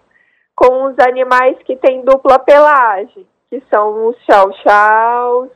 com 0.55 0.85
os 0.85 0.95
animais 1.07 1.55
que 1.65 1.75
têm 1.75 2.03
dupla 2.03 2.39
pelagem, 2.39 3.27
que 3.51 3.61
são 3.69 4.07
os 4.07 4.15
chow-chows, 4.25 5.49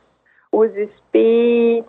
os 0.52 0.70
spitz, 0.70 1.88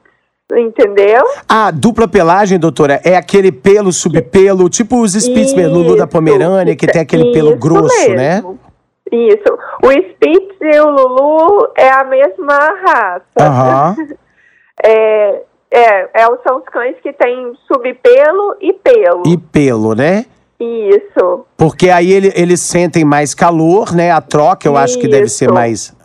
entendeu? 0.54 1.22
A 1.50 1.70
dupla 1.70 2.08
pelagem, 2.08 2.58
doutora, 2.58 3.02
é 3.04 3.18
aquele 3.18 3.52
pelo, 3.52 3.92
subpelo, 3.92 4.70
tipo 4.70 5.02
os 5.02 5.12
Spitz 5.14 5.54
mesmo, 5.54 5.76
Lulu 5.76 5.98
da 5.98 6.06
Isso, 6.06 6.08
Pomerânia, 6.08 6.76
que 6.78 6.88
tem 6.88 7.02
aquele 7.02 7.34
pelo 7.34 7.50
isso 7.50 7.60
grosso, 7.60 8.10
né? 8.12 8.36
mesmo. 8.36 8.58
Isso. 9.12 9.58
O 9.84 9.92
Spitz 9.92 10.56
e 10.62 10.80
o 10.80 10.90
Lulu 10.90 11.72
é 11.78 11.90
a 11.90 12.04
mesma 12.06 12.58
raça. 12.58 13.22
Aham. 13.42 13.96
É, 14.86 15.42
é, 15.72 16.10
é, 16.14 16.26
são 16.48 16.60
os 16.60 16.66
cães 16.66 16.96
que 17.02 17.12
têm 17.12 17.52
subpelo 17.68 18.56
e 18.62 18.72
pelo. 18.74 19.24
E 19.26 19.36
pelo, 19.36 19.96
né? 19.96 20.24
Isso. 20.60 21.48
Porque 21.58 21.90
aí 21.90 22.12
ele- 22.14 22.32
eles 22.36 22.60
sentem 22.62 23.04
mais 23.04 23.34
calor, 23.34 23.92
né? 23.96 24.12
A 24.12 24.22
troca 24.22 24.68
eu 24.68 24.78
acho 24.78 25.00
que 25.00 25.08
deve 25.08 25.28
ser 25.30 25.46
Isso. 25.46 25.54
mais 25.56 25.97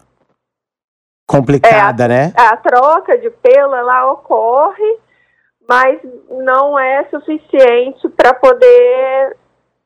complicada, 1.27 2.07
né? 2.09 2.33
A 2.37 2.57
troca 2.57 3.17
de 3.19 3.31
pelo 3.31 3.75
ela 3.75 4.11
ocorre, 4.13 4.99
mas 5.69 5.99
não 6.29 6.79
é 6.79 7.05
suficiente 7.11 8.09
para 8.11 8.35
poder 8.35 9.37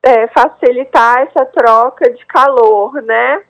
é, 0.03 0.27
facilitar 0.29 1.19
essa 1.23 1.45
troca 1.47 2.11
de 2.13 2.25
calor, 2.27 2.95
né? 3.03 3.43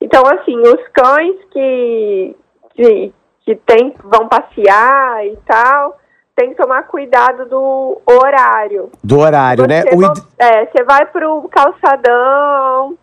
Então, 0.00 0.22
assim, 0.26 0.58
os 0.60 0.88
cães 0.92 1.36
que, 1.52 2.36
que, 2.74 3.12
que 3.44 3.56
tem, 3.56 3.94
vão 4.02 4.28
passear 4.28 5.24
e 5.26 5.36
tal, 5.46 5.96
tem 6.34 6.50
que 6.50 6.56
tomar 6.56 6.84
cuidado 6.84 7.46
do 7.48 8.00
horário. 8.06 8.90
Do 9.04 9.18
horário, 9.20 9.66
né? 9.66 9.82
Você, 9.82 9.94
O 9.94 10.00
vo- 10.00 10.12
ide- 10.12 10.22
é, 10.38 10.66
você 10.66 10.82
vai 10.84 11.06
pro 11.06 11.48
calçadão, 11.50 12.96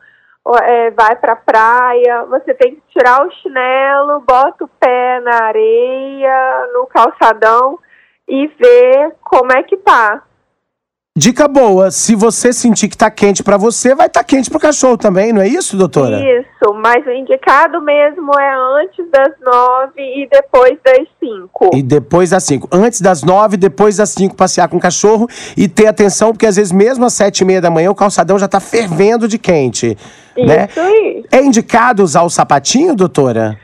é, 0.63 0.91
vai 0.91 1.15
pra 1.15 1.36
praia, 1.36 2.25
você 2.25 2.53
tem 2.53 2.75
que 2.75 2.81
tirar 2.89 3.25
o 3.25 3.31
chinelo, 3.31 4.22
bota 4.22 4.63
o 4.63 4.67
pé 4.67 5.19
na 5.22 5.46
areia, 5.46 6.67
no 6.74 6.88
calçadão 6.88 7.77
e 8.27 8.48
ver 8.48 9.15
como 9.22 9.51
é 9.51 9.63
que 9.63 9.77
tá. 9.77 10.24
Dica 11.19 11.49
boa, 11.49 11.91
se 11.91 12.15
você 12.15 12.53
sentir 12.53 12.88
que 12.88 12.97
tá 12.97 13.11
quente 13.11 13.43
pra 13.43 13.57
você, 13.57 13.93
vai 13.93 14.07
tá 14.07 14.23
quente 14.23 14.49
pro 14.49 14.57
cachorro 14.57 14.97
também, 14.97 15.33
não 15.33 15.41
é 15.41 15.49
isso, 15.49 15.75
doutora? 15.75 16.17
Isso, 16.17 16.73
mas 16.75 17.05
o 17.05 17.11
indicado 17.11 17.81
mesmo 17.81 18.31
é 18.39 18.81
antes 18.81 19.05
das 19.11 19.33
nove 19.41 20.01
e 20.01 20.29
depois 20.31 20.77
das 20.81 21.05
cinco. 21.19 21.71
E 21.73 21.83
depois 21.83 22.29
das 22.29 22.45
5. 22.45 22.69
Antes 22.71 23.01
das 23.01 23.21
9, 23.21 23.57
depois 23.57 23.97
das 23.97 24.11
5, 24.11 24.33
passear 24.33 24.69
com 24.69 24.77
o 24.77 24.79
cachorro 24.79 25.27
e 25.57 25.67
ter 25.67 25.88
atenção, 25.88 26.31
porque 26.31 26.45
às 26.45 26.55
vezes 26.55 26.71
mesmo 26.71 27.03
às 27.03 27.11
7 27.15 27.41
e 27.41 27.45
meia 27.45 27.59
da 27.59 27.69
manhã 27.69 27.91
o 27.91 27.95
calçadão 27.95 28.39
já 28.39 28.47
tá 28.47 28.61
fervendo 28.61 29.27
de 29.27 29.38
quente. 29.38 29.97
né? 30.38 30.67
Isso 30.69 30.79
aí. 30.79 31.25
É 31.33 31.41
indicado 31.43 32.01
usar 32.01 32.21
o 32.21 32.29
sapatinho, 32.29 32.95
doutora? 32.95 33.59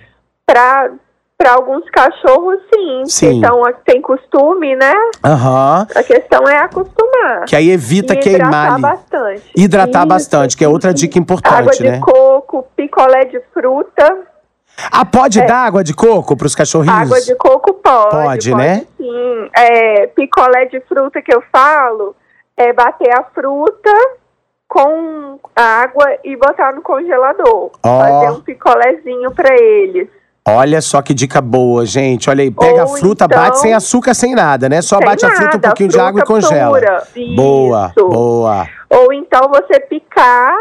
Pra, 0.45 0.91
pra 1.38 1.54
alguns 1.54 1.84
cachorros, 1.89 2.60
sim. 2.74 3.04
Sim. 3.06 3.38
Então, 3.39 3.62
tem 3.86 4.02
costume, 4.02 4.76
né? 4.76 4.93
Aham. 5.24 5.88
A 5.95 6.04
questão 6.04 6.48
é 6.48 6.58
acostumar. 6.58 7.45
Que 7.45 7.56
aí 7.56 7.69
evita 7.69 8.15
queimar 8.15 8.80
hidratar 8.80 8.82
bastante. 8.82 9.52
Hidratar 9.56 10.02
Isso. 10.02 10.08
bastante, 10.08 10.58
que 10.58 10.63
é 10.63 10.67
outra 10.67 10.93
dica 10.93 11.13
Água 11.13 11.21
importante, 11.21 11.78
de 11.78 11.89
né? 11.89 12.00
coco, 12.02 12.65
picolé 12.76 13.26
de 13.26 13.39
fruta. 13.54 14.17
Ah, 14.91 15.06
pode 15.06 15.41
dar 15.45 15.65
água 15.65 15.84
de 15.84 15.93
coco 15.93 16.36
pros 16.36 16.54
cachorrinhos? 16.54 17.02
Água 17.02 17.21
de 17.21 17.36
coco 17.36 17.74
pode. 17.76 18.10
Pode, 18.10 18.56
né? 18.56 18.86
Sim. 18.98 19.50
É, 19.56 20.08
picolé 20.08 20.65
de 20.65 20.82
fruta 20.82 21.21
que 21.21 21.34
eu 21.34 21.41
falo 21.52 22.15
é 22.58 22.74
bater 22.74 23.12
a 23.17 23.24
fruta 23.24 23.91
com 24.67 25.39
água 25.56 26.17
e 26.24 26.36
botar 26.36 26.74
no 26.74 26.82
congelador. 26.82 27.71
Ó. 27.84 28.00
Fazer 28.00 28.32
um 28.32 28.41
picolézinho 28.41 29.32
pra 29.32 29.56
eles. 29.56 30.10
Olha 30.47 30.79
só 30.79 31.01
que 31.01 31.13
dica 31.13 31.41
boa, 31.41 31.86
gente. 31.86 32.29
Olha 32.29 32.43
aí, 32.43 32.51
pega 32.51 32.84
a 32.84 32.86
Ou 32.86 32.97
fruta, 32.97 33.25
então- 33.25 33.38
bate 33.38 33.60
sem 33.60 33.73
açúcar, 33.73 34.13
sem 34.13 34.36
nada, 34.36 34.69
né? 34.69 34.79
Só 34.81 34.99
bate 34.99 35.25
a 35.25 35.29
fruta, 35.29 35.43
um 35.43 35.45
nada, 35.53 35.67
pouquinho 35.69 35.89
de 35.89 35.99
água 35.99 36.21
e 36.21 36.25
fruta 36.25 36.47
congela. 36.47 36.77
pura. 36.79 37.03
Boa, 37.36 37.93
Isso. 37.97 38.08
boa. 38.08 38.67
Ou 38.91 39.12
então 39.13 39.49
você 39.49 39.79
picar 39.79 40.53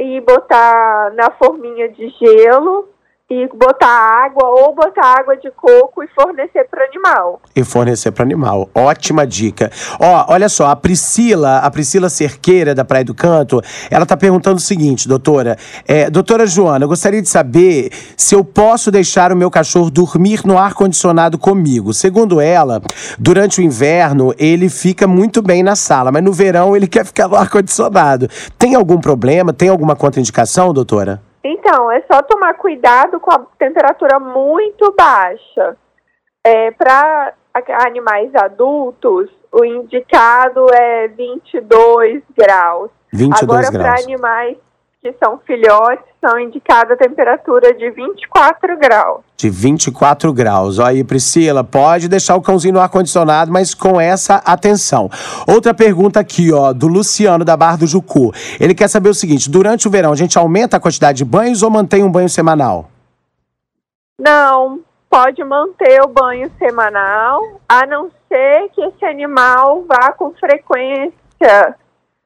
e 0.00 0.20
botar 0.22 1.12
na 1.14 1.30
forminha 1.32 1.88
de 1.90 2.08
gelo 2.18 2.88
e 3.30 3.48
botar 3.56 3.88
água 3.88 4.50
ou 4.50 4.74
botar 4.74 5.18
água 5.18 5.34
de 5.36 5.50
coco 5.50 6.02
e 6.02 6.08
fornecer 6.08 6.68
para 6.70 6.84
animal. 6.84 7.40
E 7.56 7.64
fornecer 7.64 8.12
para 8.12 8.22
animal. 8.22 8.68
Ótima 8.74 9.26
dica. 9.26 9.70
Ó, 9.98 10.26
olha 10.28 10.48
só, 10.48 10.66
a 10.66 10.76
Priscila, 10.76 11.58
a 11.58 11.70
Priscila 11.70 12.10
Cerqueira, 12.10 12.74
da 12.74 12.84
Praia 12.84 13.04
do 13.04 13.14
Canto, 13.14 13.62
ela 13.90 14.04
tá 14.04 14.14
perguntando 14.14 14.56
o 14.56 14.60
seguinte, 14.60 15.08
doutora. 15.08 15.56
É, 15.88 16.10
doutora 16.10 16.46
Joana, 16.46 16.84
eu 16.84 16.88
gostaria 16.88 17.22
de 17.22 17.28
saber 17.28 17.90
se 18.14 18.34
eu 18.34 18.44
posso 18.44 18.90
deixar 18.90 19.32
o 19.32 19.36
meu 19.36 19.50
cachorro 19.50 19.90
dormir 19.90 20.42
no 20.44 20.58
ar-condicionado 20.58 21.38
comigo. 21.38 21.94
Segundo 21.94 22.42
ela, 22.42 22.82
durante 23.18 23.58
o 23.58 23.64
inverno, 23.64 24.34
ele 24.38 24.68
fica 24.68 25.06
muito 25.06 25.40
bem 25.40 25.62
na 25.62 25.74
sala, 25.74 26.12
mas 26.12 26.22
no 26.22 26.32
verão 26.32 26.76
ele 26.76 26.86
quer 26.86 27.06
ficar 27.06 27.26
no 27.26 27.36
ar-condicionado. 27.36 28.28
Tem 28.58 28.74
algum 28.74 29.00
problema? 29.00 29.50
Tem 29.50 29.70
alguma 29.70 29.96
contraindicação, 29.96 30.74
doutora? 30.74 31.22
Então, 31.44 31.92
é 31.92 32.02
só 32.10 32.22
tomar 32.22 32.54
cuidado 32.54 33.20
com 33.20 33.30
a 33.30 33.46
temperatura 33.58 34.18
muito 34.18 34.90
baixa. 34.96 35.76
É, 36.42 36.70
Para 36.70 37.34
animais 37.86 38.34
adultos, 38.34 39.30
o 39.52 39.64
indicado 39.64 40.66
é 40.74 41.08
22 41.08 42.22
graus. 42.36 42.90
22 43.12 43.42
Agora, 43.42 43.70
para 43.70 43.82
graus. 43.82 44.04
animais 44.04 44.56
que 45.04 45.14
são 45.22 45.38
filhotes, 45.46 46.02
são 46.18 46.40
indicada 46.40 46.94
a 46.94 46.96
temperatura 46.96 47.74
de 47.74 47.90
24 47.90 48.78
graus. 48.78 49.20
De 49.36 49.50
24 49.50 50.32
graus. 50.32 50.78
Ó 50.78 50.86
aí, 50.86 51.04
Priscila, 51.04 51.62
pode 51.62 52.08
deixar 52.08 52.36
o 52.36 52.40
cãozinho 52.40 52.72
no 52.72 52.80
ar-condicionado, 52.80 53.52
mas 53.52 53.74
com 53.74 54.00
essa 54.00 54.36
atenção. 54.36 55.10
Outra 55.46 55.74
pergunta 55.74 56.18
aqui, 56.18 56.50
ó, 56.54 56.72
do 56.72 56.88
Luciano, 56.88 57.44
da 57.44 57.54
Barra 57.54 57.76
do 57.76 57.86
Jucu. 57.86 58.32
Ele 58.58 58.74
quer 58.74 58.88
saber 58.88 59.10
o 59.10 59.14
seguinte: 59.14 59.50
durante 59.50 59.86
o 59.86 59.90
verão, 59.90 60.10
a 60.10 60.16
gente 60.16 60.38
aumenta 60.38 60.78
a 60.78 60.80
quantidade 60.80 61.18
de 61.18 61.24
banhos 61.26 61.62
ou 61.62 61.68
mantém 61.68 62.02
um 62.02 62.10
banho 62.10 62.30
semanal? 62.30 62.88
Não, 64.18 64.80
pode 65.10 65.44
manter 65.44 66.00
o 66.00 66.08
banho 66.08 66.50
semanal, 66.58 67.42
a 67.68 67.84
não 67.84 68.10
ser 68.26 68.70
que 68.70 68.80
esse 68.80 69.04
animal 69.04 69.84
vá 69.86 70.12
com 70.12 70.32
frequência 70.32 71.76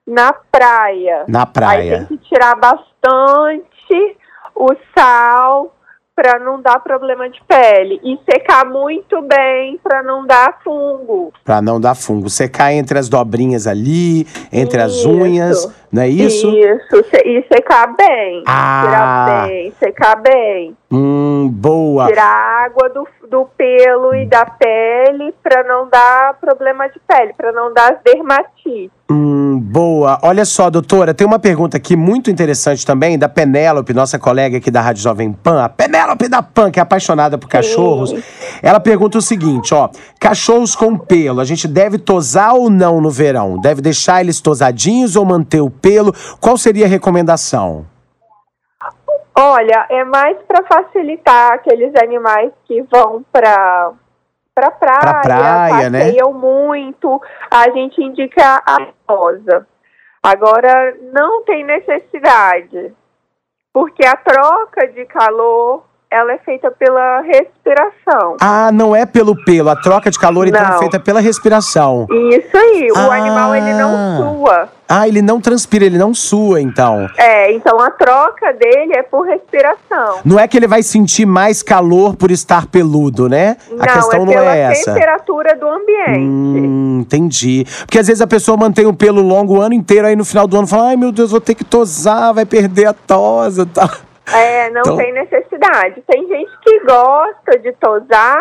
na 0.09 0.33
praia. 0.33 1.25
Na 1.29 1.41
Aí 1.41 1.45
tem 1.45 1.53
praia. 1.53 2.07
que 2.09 2.17
tirar 2.19 2.57
bastante 2.57 4.17
o 4.55 4.69
sal 4.97 5.75
para 6.17 6.41
não 6.41 6.61
dar 6.61 6.81
problema 6.81 7.31
de 7.31 7.41
pele 7.47 8.01
e 8.03 8.19
secar 8.29 8.65
muito 8.65 9.23
bem 9.23 9.79
para 9.81 10.03
não 10.03 10.27
dar 10.27 10.59
fungo. 10.65 11.33
Pra 11.45 11.63
não 11.63 11.81
dar 11.81 11.95
fungo. 11.95 12.29
Secar 12.29 12.73
entre 12.73 12.99
as 12.99 13.09
dobrinhas 13.09 13.69
ali, 13.69 14.27
entre 14.53 14.83
as 14.83 14.95
Isso. 14.95 15.09
unhas, 15.09 15.73
Não 15.93 16.03
é 16.03 16.09
isso? 16.09 16.49
Isso, 16.51 17.05
se- 17.11 17.23
e 17.25 17.45
secar 17.53 17.95
bem. 17.97 18.43
Ah. 18.47 18.83
Tirar 18.85 19.47
bem, 19.49 19.73
secar 19.79 20.17
bem. 20.23 20.77
Hum, 20.91 21.49
boa. 21.53 22.07
Tirar 22.07 22.25
a 22.25 22.65
água 22.65 22.89
do, 22.89 23.07
do 23.29 23.47
pelo 23.57 24.15
e 24.15 24.27
da 24.27 24.45
pele 24.47 25.35
para 25.43 25.63
não 25.65 25.89
dar 25.89 26.35
problema 26.41 26.89
de 26.89 26.99
pele, 27.07 27.33
para 27.37 27.53
não 27.53 27.73
dar 27.73 27.93
as 27.93 27.99
dermatites. 28.03 28.91
Hum, 29.11 29.59
boa. 29.59 30.19
Olha 30.23 30.45
só, 30.45 30.69
doutora, 30.69 31.15
tem 31.15 31.27
uma 31.27 31.39
pergunta 31.39 31.79
aqui 31.79 31.97
muito 31.97 32.31
interessante 32.31 32.85
também 32.85 33.19
da 33.19 33.27
Penélope, 33.29 33.95
nossa 33.95 34.19
colega 34.19 34.59
aqui 34.59 34.71
da 34.71 34.83
Rádio 34.83 35.03
Jovem 35.03 35.33
Pan, 35.33 35.65
a 35.65 35.69
Penélope 35.69 36.29
da 36.29 36.43
Pan, 36.43 36.71
que 36.71 36.79
é 36.79 36.83
apaixonada 36.83 37.39
por 37.39 37.49
cachorros. 37.49 38.15
Ela 38.63 38.79
pergunta 38.81 39.17
o 39.17 39.23
seguinte, 39.23 39.73
ó: 39.73 39.89
cachorros 40.21 40.75
com 40.77 40.97
pelo, 40.99 41.41
a 41.41 41.45
gente 41.45 41.67
deve 41.67 41.97
tosar 41.99 42.55
ou 42.55 42.69
não 42.69 43.01
no 43.01 43.11
verão? 43.11 43.59
Deve 43.59 43.81
deixar 43.81 44.21
eles 44.21 44.41
tosadinhos 44.43 45.17
ou 45.17 45.25
manter 45.25 45.61
o 45.63 45.71
pelo? 45.81 46.13
Qual 46.41 46.57
seria 46.57 46.87
a 46.87 46.89
recomendação? 46.89 47.87
Olha, 49.37 49.87
é 49.89 50.05
mais 50.05 50.37
para 50.49 50.65
facilitar 50.65 51.53
aqueles 51.53 51.93
animais 52.03 52.51
que 52.67 52.83
vão 52.83 53.25
para 53.33 53.93
para 54.55 54.73
praia, 54.73 54.99
Pra 55.01 55.21
praia, 55.21 55.89
né? 55.91 56.07
passeiam 56.07 56.33
muito, 56.33 57.23
a 57.49 57.71
gente 57.71 58.03
indica 58.03 58.61
a 58.67 58.77
rosa. 59.09 59.65
Agora 60.21 60.97
não 61.13 61.45
tem 61.45 61.65
necessidade, 61.65 62.93
porque 63.73 64.05
a 64.05 64.17
troca 64.17 64.89
de 64.89 65.05
calor 65.05 65.85
ela 66.11 66.33
é 66.33 66.39
feita 66.39 66.73
pela 66.73 67.21
respiração. 67.21 68.37
Ah, 68.41 68.73
não 68.73 68.97
é 68.97 69.07
pelo 69.07 69.37
pelo, 69.45 69.69
a 69.71 69.77
troca 69.77 70.11
de 70.11 70.19
calor 70.19 70.49
então 70.49 70.61
é 70.61 70.79
feita 70.79 70.99
pela 70.99 71.21
respiração. 71.21 72.09
Isso 72.11 72.57
aí, 72.57 72.89
o 72.91 72.99
Ah. 72.99 73.15
animal 73.15 73.55
ele 73.55 73.73
não 73.75 74.17
sua. 74.39 74.69
Ah, 74.91 75.07
ele 75.07 75.21
não 75.21 75.39
transpira, 75.41 75.85
ele 75.85 75.99
não 75.99 76.15
sua, 76.15 76.61
então. 76.63 77.07
É, 77.19 77.53
então 77.53 77.79
a 77.79 77.91
troca 77.91 78.53
dele 78.55 78.95
é 78.97 79.03
por 79.03 79.27
respiração. 79.27 80.21
Não 80.25 80.39
é 80.39 80.49
que 80.49 80.57
ele 80.57 80.67
vai 80.67 80.83
sentir 80.83 81.27
mais 81.27 81.63
calor 81.63 82.17
por 82.17 82.31
estar 82.31 82.67
peludo, 82.67 83.29
né? 83.29 83.57
não, 83.71 83.85
a 83.85 83.87
questão 83.87 84.23
é 84.23 84.25
não 84.25 84.33
pela 84.33 84.57
é 84.57 84.61
essa. 84.61 84.95
temperatura 84.95 85.55
do 85.57 85.69
ambiente. 85.69 86.21
Hum, 86.21 87.01
entendi. 87.01 87.67
Porque 87.81 87.99
às 87.99 88.07
vezes 88.07 88.23
a 88.23 88.27
pessoa 88.27 88.57
mantém 88.57 88.87
o 88.87 88.95
pelo 88.95 89.21
longo 89.21 89.59
o 89.59 89.61
ano 89.61 89.75
inteiro, 89.75 90.07
aí 90.07 90.17
no 90.17 90.25
final 90.25 90.47
do 90.47 90.57
ano 90.57 90.67
fala: 90.67 90.89
ai 90.89 90.97
meu 90.97 91.13
Deus, 91.13 91.31
vou 91.31 91.41
ter 91.41 91.55
que 91.55 91.65
tosar, 91.65 92.33
vai 92.33 92.47
perder 92.47 92.87
a 92.87 92.93
tosa 92.95 93.67
tá? 93.73 93.91
É, 94.33 94.71
não 94.71 94.81
Então- 94.81 94.97
tem 94.97 95.13
necessidade. 95.13 96.03
Tem 96.07 96.27
gente 96.29 96.51
que 96.63 96.81
gosta 96.81 97.59
de 97.59 97.73
tosar 97.73 98.41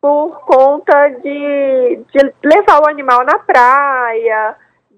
por 0.00 0.40
conta 0.44 1.08
de, 1.22 1.98
de 2.12 2.32
levar 2.44 2.80
o 2.82 2.88
animal 2.88 3.24
na 3.24 3.38
praia, 3.38 4.54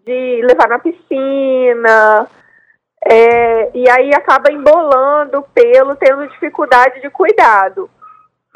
de 0.07 0.41
levar 0.43 0.69
na 0.69 0.79
piscina. 0.79 2.29
é, 3.05 3.71
e 3.75 3.91
aí 3.91 4.15
acaba 4.15 4.53
embolando 4.53 5.39
o 5.39 5.43
pelo, 5.43 5.97
tendo 5.97 6.29
dificuldade 6.29 7.01
de 7.01 7.11
cuidado. 7.11 7.91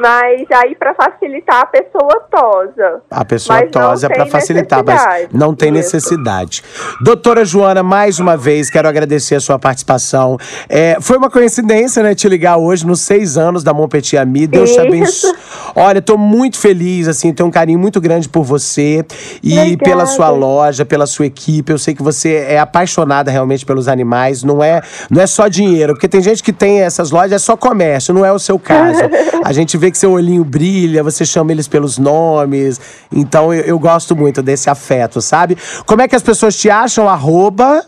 Mas 0.01 0.47
aí, 0.51 0.75
para 0.75 0.95
facilitar, 0.95 1.61
a 1.61 1.67
pessoa 1.67 2.27
tosa. 2.31 3.03
A 3.11 3.25
pessoa 3.25 3.67
tosa 3.67 4.07
é 4.07 4.09
pra 4.09 4.23
tem 4.23 4.33
facilitar, 4.33 4.83
mas 4.83 5.29
não 5.31 5.55
tem 5.55 5.69
Isso. 5.69 5.95
necessidade. 5.95 6.63
Doutora 7.03 7.45
Joana, 7.45 7.83
mais 7.83 8.19
uma 8.19 8.35
vez, 8.35 8.71
quero 8.71 8.89
agradecer 8.89 9.35
a 9.35 9.41
sua 9.41 9.59
participação. 9.59 10.39
É, 10.71 10.97
foi 11.01 11.19
uma 11.19 11.29
coincidência, 11.29 12.03
né, 12.03 12.15
te 12.15 12.27
ligar 12.29 12.57
hoje, 12.57 12.87
nos 12.87 13.03
seis 13.03 13.37
anos 13.37 13.63
da 13.63 13.75
Montpetit 13.75 14.17
Ami. 14.17 14.47
Deus 14.47 14.71
te 14.71 14.79
Isso. 14.79 14.81
abençoe. 14.81 15.35
Olha, 15.75 16.01
tô 16.01 16.17
muito 16.17 16.59
feliz, 16.59 17.07
assim, 17.07 17.33
tenho 17.35 17.49
um 17.49 17.53
carinho 17.53 17.79
muito 17.79 18.01
grande 18.01 18.27
por 18.29 18.43
você 18.43 19.05
e 19.43 19.59
Obrigada. 19.59 19.85
pela 19.85 20.07
sua 20.07 20.31
loja, 20.31 20.85
pela 20.85 21.07
sua 21.07 21.27
equipe. 21.27 21.71
Eu 21.71 21.79
sei 21.79 21.95
que 21.95 22.03
você 22.03 22.47
é 22.49 22.59
apaixonada 22.59 23.31
realmente 23.31 23.67
pelos 23.67 23.87
animais. 23.87 24.43
Não 24.43 24.63
é, 24.63 24.81
não 25.11 25.21
é 25.21 25.27
só 25.27 25.47
dinheiro, 25.47 25.93
porque 25.93 26.09
tem 26.09 26.23
gente 26.23 26.43
que 26.43 26.53
tem 26.53 26.81
essas 26.81 27.11
lojas, 27.11 27.33
é 27.33 27.39
só 27.39 27.55
comércio, 27.55 28.15
não 28.15 28.25
é 28.25 28.33
o 28.33 28.39
seu 28.39 28.59
caso. 28.59 29.01
A 29.45 29.53
gente 29.53 29.77
vê 29.77 29.90
que 29.91 29.99
seu 29.99 30.13
olhinho 30.13 30.45
brilha, 30.45 31.03
você 31.03 31.25
chama 31.25 31.53
eles 31.53 31.67
pelos 31.69 31.99
nomes. 31.99 32.81
Então 33.13 33.53
eu, 33.53 33.63
eu 33.63 33.79
gosto 33.79 34.15
muito 34.17 34.43
desse 34.43 34.69
afeto, 34.71 35.21
sabe? 35.21 35.57
Como 35.87 36.03
é 36.03 36.09
que 36.09 36.17
as 36.17 36.23
pessoas 36.23 36.57
te 36.57 36.69
acham? 36.71 37.09
Arroba, 37.09 37.85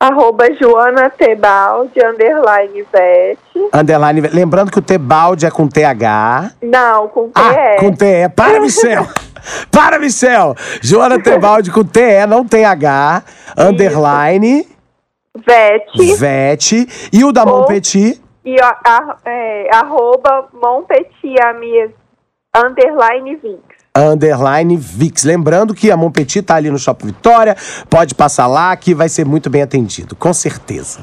Arroba 0.00 0.44
Joana 0.54 1.10
Tebaldi, 1.10 1.98
underline 2.04 2.84
Vete. 2.92 3.68
underline. 3.74 4.20
Lembrando 4.32 4.70
que 4.70 4.78
o 4.78 4.82
Tebaldi 4.82 5.44
é 5.44 5.50
com 5.50 5.66
TH. 5.66 6.52
Não, 6.62 7.08
com 7.08 7.30
Ah, 7.34 7.52
TE. 7.52 7.76
com 7.80 7.92
TE. 7.92 8.28
Para, 8.36 8.60
Michel! 8.60 9.08
Para, 9.72 9.98
Michel! 9.98 10.54
Joana 10.80 11.20
Tebaldi 11.20 11.72
com 11.72 11.82
TE, 11.82 12.26
não 12.28 12.44
tem 12.46 12.64
H. 12.64 13.24
Underline, 13.56 14.68
Vete. 15.46 16.14
Vete. 16.16 16.88
E 17.12 17.24
o 17.24 17.32
da 17.32 17.42
Ou- 17.44 17.58
Montpetit? 17.60 18.20
E 18.44 18.56
a, 18.60 18.76
a- 18.84 19.16
é, 19.24 19.68
arroba 19.74 20.48
underline 22.56 23.36
Vinx. 23.36 23.78
Underline 23.96 24.76
Vix. 24.76 25.24
Lembrando 25.24 25.74
que 25.74 25.90
a 25.90 25.96
Montpetit 25.96 26.42
tá 26.42 26.54
ali 26.54 26.70
no 26.70 26.78
Shopping 26.78 27.06
Vitória. 27.08 27.56
Pode 27.90 28.14
passar 28.14 28.46
lá 28.46 28.76
que 28.76 28.94
vai 28.94 29.08
ser 29.08 29.26
muito 29.26 29.50
bem 29.50 29.62
atendido, 29.62 30.14
com 30.14 30.32
certeza. 30.32 31.00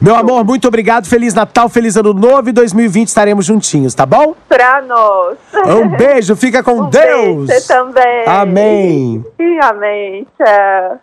Meu 0.00 0.14
amor, 0.16 0.42
muito 0.42 0.66
obrigado. 0.66 1.06
Feliz 1.06 1.34
Natal, 1.34 1.68
feliz 1.68 1.96
Ano 1.96 2.14
Novo 2.14 2.48
e 2.48 2.52
2020 2.52 3.08
estaremos 3.08 3.44
juntinhos, 3.44 3.94
tá 3.94 4.06
bom? 4.06 4.34
Pra 4.48 4.80
nós. 4.80 5.36
Um 5.66 5.88
beijo, 5.88 6.34
fica 6.34 6.62
com 6.62 6.80
Um 6.84 6.88
Deus. 6.88 7.46
beijo, 7.46 7.46
Você 7.46 7.68
também. 7.68 8.24
Amém. 8.26 9.24
Sim, 9.36 9.58
amém. 9.62 10.26
Tchau. 10.38 10.98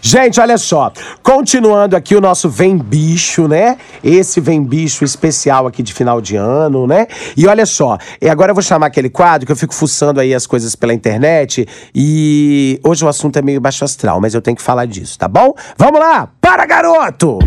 Gente, 0.00 0.40
olha 0.40 0.56
só. 0.56 0.92
Continuando 1.20 1.96
aqui 1.96 2.14
o 2.14 2.20
nosso 2.20 2.48
Vem 2.48 2.78
Bicho, 2.78 3.48
né? 3.48 3.76
Esse 4.04 4.40
Vem 4.40 4.62
Bicho 4.62 5.04
especial 5.04 5.66
aqui 5.66 5.82
de 5.82 5.92
final 5.92 6.20
de 6.20 6.36
ano, 6.36 6.86
né? 6.86 7.08
E 7.36 7.46
olha 7.46 7.66
só, 7.66 7.98
agora 8.30 8.52
eu 8.52 8.54
vou 8.54 8.62
chamar 8.62 8.86
aquele 8.86 9.10
quadro 9.10 9.44
que 9.44 9.50
eu 9.50 9.56
fico 9.56 9.74
fuçando 9.74 10.20
aí 10.20 10.32
as 10.32 10.46
coisas 10.46 10.76
pela 10.76 10.94
internet 10.94 11.66
e 11.94 12.80
hoje 12.84 13.04
o 13.04 13.08
assunto 13.08 13.36
é 13.38 13.42
meio 13.42 13.60
baixo 13.60 13.84
astral, 13.84 14.20
mas 14.20 14.32
eu 14.32 14.40
tenho 14.40 14.56
que 14.56 14.62
falar 14.62 14.86
disso, 14.86 15.18
tá 15.18 15.26
bom? 15.26 15.52
Vamos 15.76 15.98
lá! 15.98 16.28
Para, 16.40 16.64
garoto! 16.66 17.38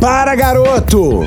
Para, 0.00 0.34
garoto! 0.34 1.20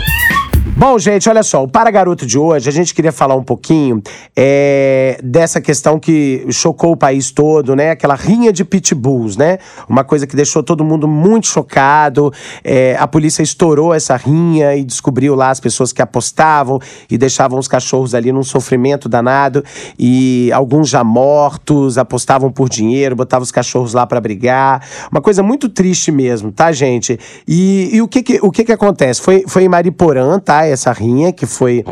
Bom, 0.78 1.00
gente, 1.00 1.30
olha 1.30 1.42
só, 1.42 1.64
o 1.64 1.70
Para 1.70 1.90
Garoto 1.90 2.26
de 2.26 2.38
hoje, 2.38 2.68
a 2.68 2.72
gente 2.72 2.94
queria 2.94 3.14
falar 3.14 3.34
um 3.34 3.44
pouquinho 3.44 4.04
é, 4.36 5.18
dessa 5.24 5.62
questão 5.62 5.98
que 5.98 6.46
chocou 6.52 6.92
o 6.92 6.98
país 6.98 7.32
todo, 7.32 7.78
né? 7.78 7.92
Aquela 7.92 8.14
rinha 8.14 8.52
de 8.52 8.66
pitbulls, 8.66 9.38
né? 9.38 9.58
Uma 9.88 10.04
coisa 10.04 10.28
que 10.28 10.36
deixou 10.36 10.62
todo 10.62 10.84
mundo 10.84 11.08
muito 11.08 11.48
chocado. 11.48 12.30
É, 12.62 12.98
a 13.00 13.08
polícia 13.08 13.42
estourou 13.42 13.94
essa 13.94 14.18
rinha 14.18 14.76
e 14.76 14.84
descobriu 14.84 15.34
lá 15.34 15.50
as 15.50 15.62
pessoas 15.62 15.94
que 15.94 16.02
apostavam 16.02 16.78
e 17.10 17.18
deixavam 17.18 17.58
os 17.58 17.70
cachorros 17.70 18.14
ali 18.14 18.34
num 18.34 18.44
sofrimento 18.44 19.08
danado. 19.08 19.64
E 19.98 20.52
alguns 20.52 20.90
já 20.90 21.06
mortos, 21.06 21.98
apostavam 21.98 22.52
por 22.52 22.68
dinheiro, 22.68 23.16
botavam 23.16 23.44
os 23.44 23.52
cachorros 23.52 23.94
lá 23.94 24.06
para 24.06 24.20
brigar. 24.20 24.86
Uma 25.10 25.22
coisa 25.22 25.42
muito 25.42 25.70
triste 25.70 26.12
mesmo, 26.12 26.52
tá, 26.52 26.74
gente? 26.74 27.18
E, 27.48 27.92
e 27.94 28.02
o, 28.02 28.10
que, 28.10 28.22
que, 28.22 28.40
o 28.44 28.52
que 28.52 28.66
que 28.66 28.74
acontece? 28.74 29.22
Foi, 29.22 29.46
foi 29.48 29.64
em 29.64 29.70
Mariporã, 29.70 30.38
tá? 30.38 30.65
Essa 30.70 30.92
rinha 30.92 31.32
que 31.32 31.46
foi. 31.46 31.84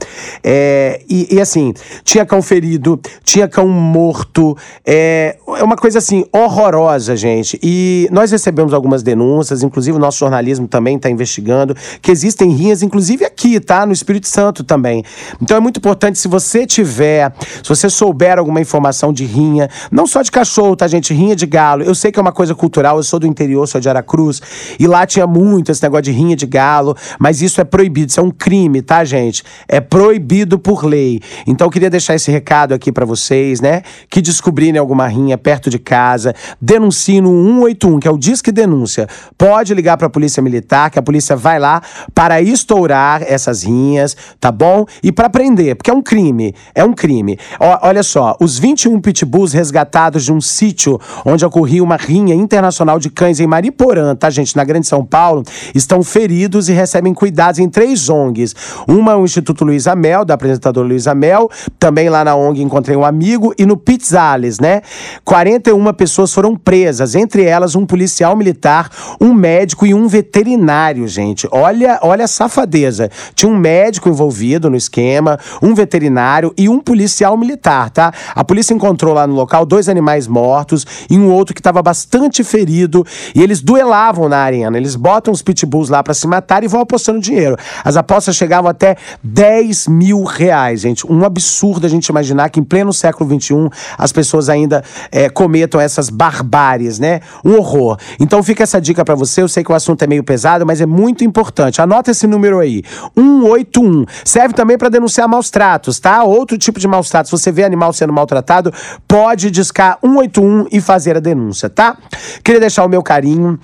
é, 0.44 1.02
e, 1.10 1.36
e, 1.36 1.42
assim, 1.42 1.74
tinha 2.04 2.26
cão 2.26 2.42
ferido, 2.42 3.00
tinha 3.24 3.48
cão 3.48 3.68
morto. 3.68 4.58
É, 4.86 5.38
é 5.58 5.64
uma 5.64 5.76
coisa 5.76 6.00
assim, 6.00 6.26
horrorosa, 6.32 7.16
gente. 7.16 7.60
E 7.62 8.08
nós 8.12 8.32
recebemos 8.32 8.74
algumas 8.74 9.04
denúncias, 9.04 9.64
inclusive 9.64 9.98
o 9.98 10.00
nosso 10.00 10.20
jornalismo 10.20 10.68
também 10.68 10.96
está 10.96 11.10
investigando, 11.10 11.76
que 12.02 12.12
existem 12.12 12.52
rinhas, 12.52 12.82
inclusive 12.82 13.26
aqui, 13.26 13.60
tá? 13.60 13.86
No 13.86 13.94
Espírito 13.94 14.28
Santo 14.28 14.64
também. 14.64 15.04
Então 15.42 15.58
é 15.58 15.60
muito 15.60 15.78
importante, 15.78 16.18
se 16.20 16.28
você 16.28 16.66
tiver, 16.66 17.34
se 17.62 17.70
você 17.70 17.90
souber 17.90 18.38
alguma 18.38 18.62
informação 18.62 19.14
de 19.14 19.26
rinha, 19.26 19.70
não 19.92 20.08
só 20.08 20.22
de 20.22 20.32
cachorro, 20.32 20.76
tá, 20.76 20.88
gente? 20.88 21.14
Rinha 21.14 21.36
de 21.36 21.46
galo. 21.46 21.84
Eu 21.84 21.96
sei 21.96 22.12
que 22.12 22.20
é 22.20 22.22
uma 22.22 22.32
coisa 22.32 22.56
cultural, 22.56 22.98
eu 22.98 23.04
sou 23.04 23.20
do 23.20 23.28
interior, 23.28 23.68
sou 23.68 23.80
de 23.80 23.90
Aracruz, 23.90 24.42
e 24.80 24.88
lá 24.88 25.06
tinha 25.06 25.28
muito 25.28 25.72
esse 25.72 25.82
negócio 25.84 26.04
de 26.04 26.12
rinha 26.12 26.36
de 26.36 26.46
galo, 26.46 26.96
mas 27.20 27.42
isso 27.42 27.60
é 27.62 27.64
proibido, 27.64 28.10
isso 28.10 28.20
é 28.20 28.24
um 28.24 28.32
crime, 28.32 28.63
tá, 28.82 29.04
gente? 29.04 29.44
É 29.68 29.80
proibido 29.80 30.60
por 30.60 30.86
lei. 30.86 31.20
Então 31.48 31.68
eu 31.68 31.72
queria 31.72 31.90
deixar 31.90 32.16
esse 32.16 32.32
recado 32.32 32.74
aqui 32.74 32.92
pra 32.92 33.06
vocês, 33.06 33.62
né? 33.62 33.82
Que 34.10 34.22
descobrirem 34.22 34.80
alguma 34.80 35.08
rinha 35.08 35.38
perto 35.38 35.70
de 35.70 35.80
casa, 35.80 36.34
denunciem 36.62 37.22
no 37.22 37.32
181, 37.32 38.00
que 38.00 38.08
é 38.08 38.12
o 38.12 38.18
Disque 38.18 38.52
Denúncia. 38.52 39.08
Pode 39.38 39.74
ligar 39.74 39.98
pra 39.98 40.10
Polícia 40.10 40.42
Militar, 40.42 40.90
que 40.90 41.00
a 41.00 41.02
polícia 41.02 41.36
vai 41.36 41.60
lá 41.60 41.82
para 42.14 42.42
estourar 42.42 43.24
essas 43.24 43.64
rinhas, 43.64 44.16
tá 44.40 44.52
bom? 44.52 44.86
E 45.02 45.12
pra 45.12 45.30
prender, 45.30 45.76
porque 45.76 45.92
é 45.92 45.94
um 45.94 46.02
crime, 46.02 46.54
é 46.74 46.84
um 46.84 46.94
crime. 46.94 47.38
Ó, 47.60 47.80
olha 47.88 48.04
só, 48.04 48.36
os 48.40 48.58
21 48.60 49.00
pitbulls 49.02 49.54
resgatados 49.54 50.26
de 50.26 50.34
um 50.34 50.42
sítio 50.42 51.00
onde 51.26 51.46
ocorria 51.46 51.84
uma 51.84 51.96
rinha 51.96 52.36
internacional 52.36 53.00
de 53.00 53.10
cães 53.10 53.40
em 53.40 53.48
Mariporã, 53.48 54.16
tá, 54.16 54.30
gente? 54.30 54.56
Na 54.56 54.64
Grande 54.64 54.88
São 54.88 55.06
Paulo, 55.06 55.44
estão 55.74 56.04
feridos 56.04 56.70
e 56.70 56.74
recebem 56.74 57.14
cuidados 57.14 57.60
em 57.60 57.70
três 57.70 58.10
ONGs. 58.10 58.53
Uma, 58.88 59.16
o 59.16 59.26
Instituto 59.26 59.64
Luiz 59.64 59.88
Amel, 59.88 60.26
da 60.26 60.34
apresentadora 60.34 60.88
Luiz 60.88 61.08
Amel. 61.08 61.50
Também 61.80 62.10
lá 62.10 62.24
na 62.24 62.36
ONG 62.36 62.62
encontrei 62.62 62.96
um 62.96 63.06
amigo. 63.06 63.54
E 63.58 63.66
no 63.66 63.78
Pizzales, 63.78 64.60
né? 64.60 64.82
41 65.24 65.94
pessoas 65.94 66.34
foram 66.34 66.56
presas, 66.56 67.16
entre 67.16 67.44
elas 67.44 67.76
um 67.76 67.86
policial 67.86 68.36
militar, 68.36 68.90
um 69.20 69.34
médico 69.34 69.86
e 69.86 69.94
um 69.94 70.08
veterinário, 70.08 71.08
gente. 71.08 71.48
Olha, 71.52 72.00
olha 72.02 72.26
a 72.26 72.28
safadeza. 72.28 73.10
Tinha 73.36 73.52
um 73.52 73.58
médico 73.58 74.10
envolvido 74.10 74.70
no 74.70 74.76
esquema, 74.76 75.40
um 75.62 75.74
veterinário 75.74 76.54
e 76.58 76.70
um 76.70 76.80
policial 76.80 77.38
militar, 77.38 77.90
tá? 77.90 78.12
A 78.36 78.44
polícia 78.44 78.74
encontrou 78.74 79.14
lá 79.14 79.26
no 79.28 79.36
local 79.36 79.66
dois 79.66 79.90
animais 79.90 80.28
mortos 80.28 80.86
e 81.10 81.18
um 81.18 81.32
outro 81.32 81.54
que 81.54 81.60
estava 81.60 81.82
bastante 81.82 82.44
ferido. 82.44 83.06
E 83.36 83.42
eles 83.42 83.62
duelavam 83.62 84.30
na 84.30 84.38
arena. 84.38 84.78
Eles 84.78 84.96
botam 84.96 85.34
os 85.34 85.42
pitbulls 85.42 85.90
lá 85.90 86.04
para 86.04 86.14
se 86.14 86.28
matar 86.28 86.64
e 86.64 86.68
vão 86.68 86.82
apostando 86.82 87.20
dinheiro. 87.20 87.56
As 87.84 87.98
apostas 87.98 88.36
chegavam 88.44 88.70
até 88.70 88.98
10 89.24 89.88
mil 89.88 90.24
reais, 90.24 90.82
gente. 90.82 91.10
Um 91.10 91.24
absurdo 91.24 91.86
a 91.86 91.90
gente 91.90 92.08
imaginar 92.08 92.50
que 92.50 92.60
em 92.60 92.64
pleno 92.64 92.92
século 92.92 93.30
XXI 93.30 93.70
as 93.98 94.12
pessoas 94.12 94.50
ainda 94.50 94.84
é, 95.12 95.30
cometam 95.30 95.80
essas 95.80 96.10
barbáries, 96.10 97.00
né? 97.00 97.22
Um 97.44 97.56
horror. 97.56 97.98
Então 98.20 98.44
fica 98.44 98.64
essa 98.64 98.82
dica 98.82 99.06
para 99.06 99.16
você. 99.16 99.42
Eu 99.42 99.48
sei 99.48 99.64
que 99.64 99.72
o 99.72 99.76
assunto 99.76 100.04
é 100.04 100.08
meio 100.08 100.24
pesado, 100.24 100.66
mas 100.66 100.82
é 100.82 100.86
muito 100.86 101.24
importante. 101.24 101.82
Anota 101.82 102.12
esse 102.12 102.28
número 102.28 102.60
aí: 102.60 102.84
181. 103.16 104.06
Serve 104.26 104.54
também 104.54 104.78
para 104.78 104.90
denunciar 104.90 105.28
maus 105.28 105.50
tratos, 105.50 106.00
tá? 106.00 106.24
Outro 106.24 106.58
tipo 106.58 106.80
de 106.80 106.88
maus 106.88 107.10
tratos. 107.10 107.30
Se 107.30 107.38
você 107.38 107.52
vê 107.52 107.64
animal 107.64 107.94
sendo 107.94 108.12
maltratado, 108.12 108.74
pode 109.08 109.50
discar 109.50 109.98
181 110.02 110.68
e 110.72 110.82
fazer 110.82 111.16
a 111.16 111.20
denúncia, 111.20 111.70
tá? 111.70 111.98
Queria 112.44 112.60
deixar 112.60 112.84
o 112.84 112.90
meu 112.90 113.02
carinho 113.02 113.58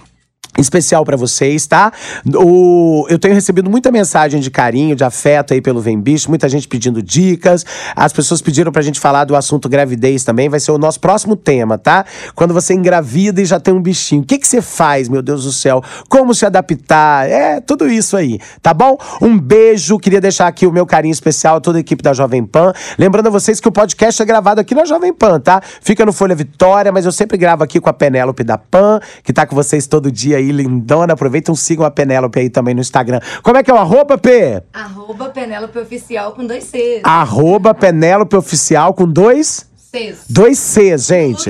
especial 0.62 1.04
para 1.04 1.18
vocês, 1.18 1.66
tá? 1.66 1.92
O, 2.36 3.06
eu 3.10 3.18
tenho 3.18 3.34
recebido 3.34 3.70
muita 3.70 3.92
mensagem 3.92 4.40
de 4.40 4.52
carinho, 4.52 4.96
de 4.96 5.04
afeto 5.04 5.54
aí 5.54 5.62
pelo 5.62 5.82
Vem 5.82 6.00
Bicho, 6.00 6.30
muita 6.30 6.48
gente 6.50 6.68
pedindo 6.68 7.02
dicas. 7.02 7.66
As 7.96 8.14
pessoas 8.14 8.42
pediram 8.42 8.72
pra 8.72 8.82
gente 8.82 9.00
falar 9.00 9.26
do 9.26 9.36
assunto 9.36 9.70
gravidez 9.70 10.24
também, 10.24 10.50
vai 10.50 10.60
ser 10.60 10.72
o 10.72 10.78
nosso 10.78 11.00
próximo 11.00 11.36
tema, 11.36 11.78
tá? 11.78 12.06
Quando 12.36 12.54
você 12.54 12.74
engravida 12.74 13.42
e 13.42 13.46
já 13.46 13.60
tem 13.60 13.74
um 13.74 13.82
bichinho, 13.82 14.22
o 14.22 14.26
que 14.26 14.38
que 14.38 14.48
você 14.48 14.62
faz, 14.62 15.10
meu 15.10 15.22
Deus 15.22 15.44
do 15.44 15.52
céu? 15.52 15.84
Como 16.10 16.34
se 16.34 16.46
adaptar? 16.46 17.30
É, 17.30 17.60
tudo 17.62 17.88
isso 17.88 18.18
aí, 18.18 18.40
tá 18.62 18.74
bom? 18.74 18.98
Um 19.22 19.38
beijo, 19.38 19.98
queria 20.00 20.22
deixar 20.22 20.48
aqui 20.48 20.66
o 20.66 20.72
meu 20.72 20.86
carinho 20.86 21.12
especial 21.12 21.58
a 21.58 21.62
toda 21.62 21.78
a 21.78 21.82
equipe 21.82 22.04
da 22.04 22.14
Jovem 22.14 22.46
Pan. 22.46 22.74
Lembrando 22.98 23.28
a 23.28 23.30
vocês 23.30 23.60
que 23.60 23.68
o 23.68 23.72
podcast 23.72 24.22
é 24.22 24.26
gravado 24.26 24.62
aqui 24.62 24.76
na 24.76 24.86
Jovem 24.86 25.14
Pan, 25.14 25.40
tá? 25.40 25.62
Fica 25.82 26.06
no 26.06 26.14
Folha 26.14 26.36
Vitória, 26.36 26.92
mas 26.92 27.06
eu 27.06 27.12
sempre 27.12 27.38
gravo 27.38 27.64
aqui 27.64 27.80
com 27.80 27.90
a 27.90 27.94
Penélope 27.94 28.44
da 28.44 28.58
Pan, 28.58 29.00
que 29.24 29.34
tá 29.34 29.46
com 29.46 29.56
vocês 29.56 29.88
todo 29.88 30.12
dia 30.12 30.38
aí, 30.38 30.49
lindona. 30.52 31.14
Aproveitam, 31.14 31.56
sigam 31.56 31.86
a 31.86 31.92
Penélope 31.92 32.40
aí 32.40 32.50
também 32.50 32.74
no 32.74 32.82
Instagram. 32.82 33.20
Como 33.44 33.58
é 33.58 33.64
que 33.64 33.72
é 33.72 33.74
o 33.74 33.78
arroba, 33.78 34.18
P? 34.18 34.62
Arroba 34.74 35.30
Penélope 35.30 35.78
Oficial 35.80 36.34
com 36.34 36.46
dois 36.46 36.64
Cs. 36.66 37.02
Arroba 37.04 37.74
Penélope 37.74 38.36
Oficial 38.36 38.94
com 38.94 39.08
dois... 39.08 39.69
Cs. 39.92 40.26
Dois 40.30 40.60
Cs, 40.60 41.08
gente. 41.08 41.50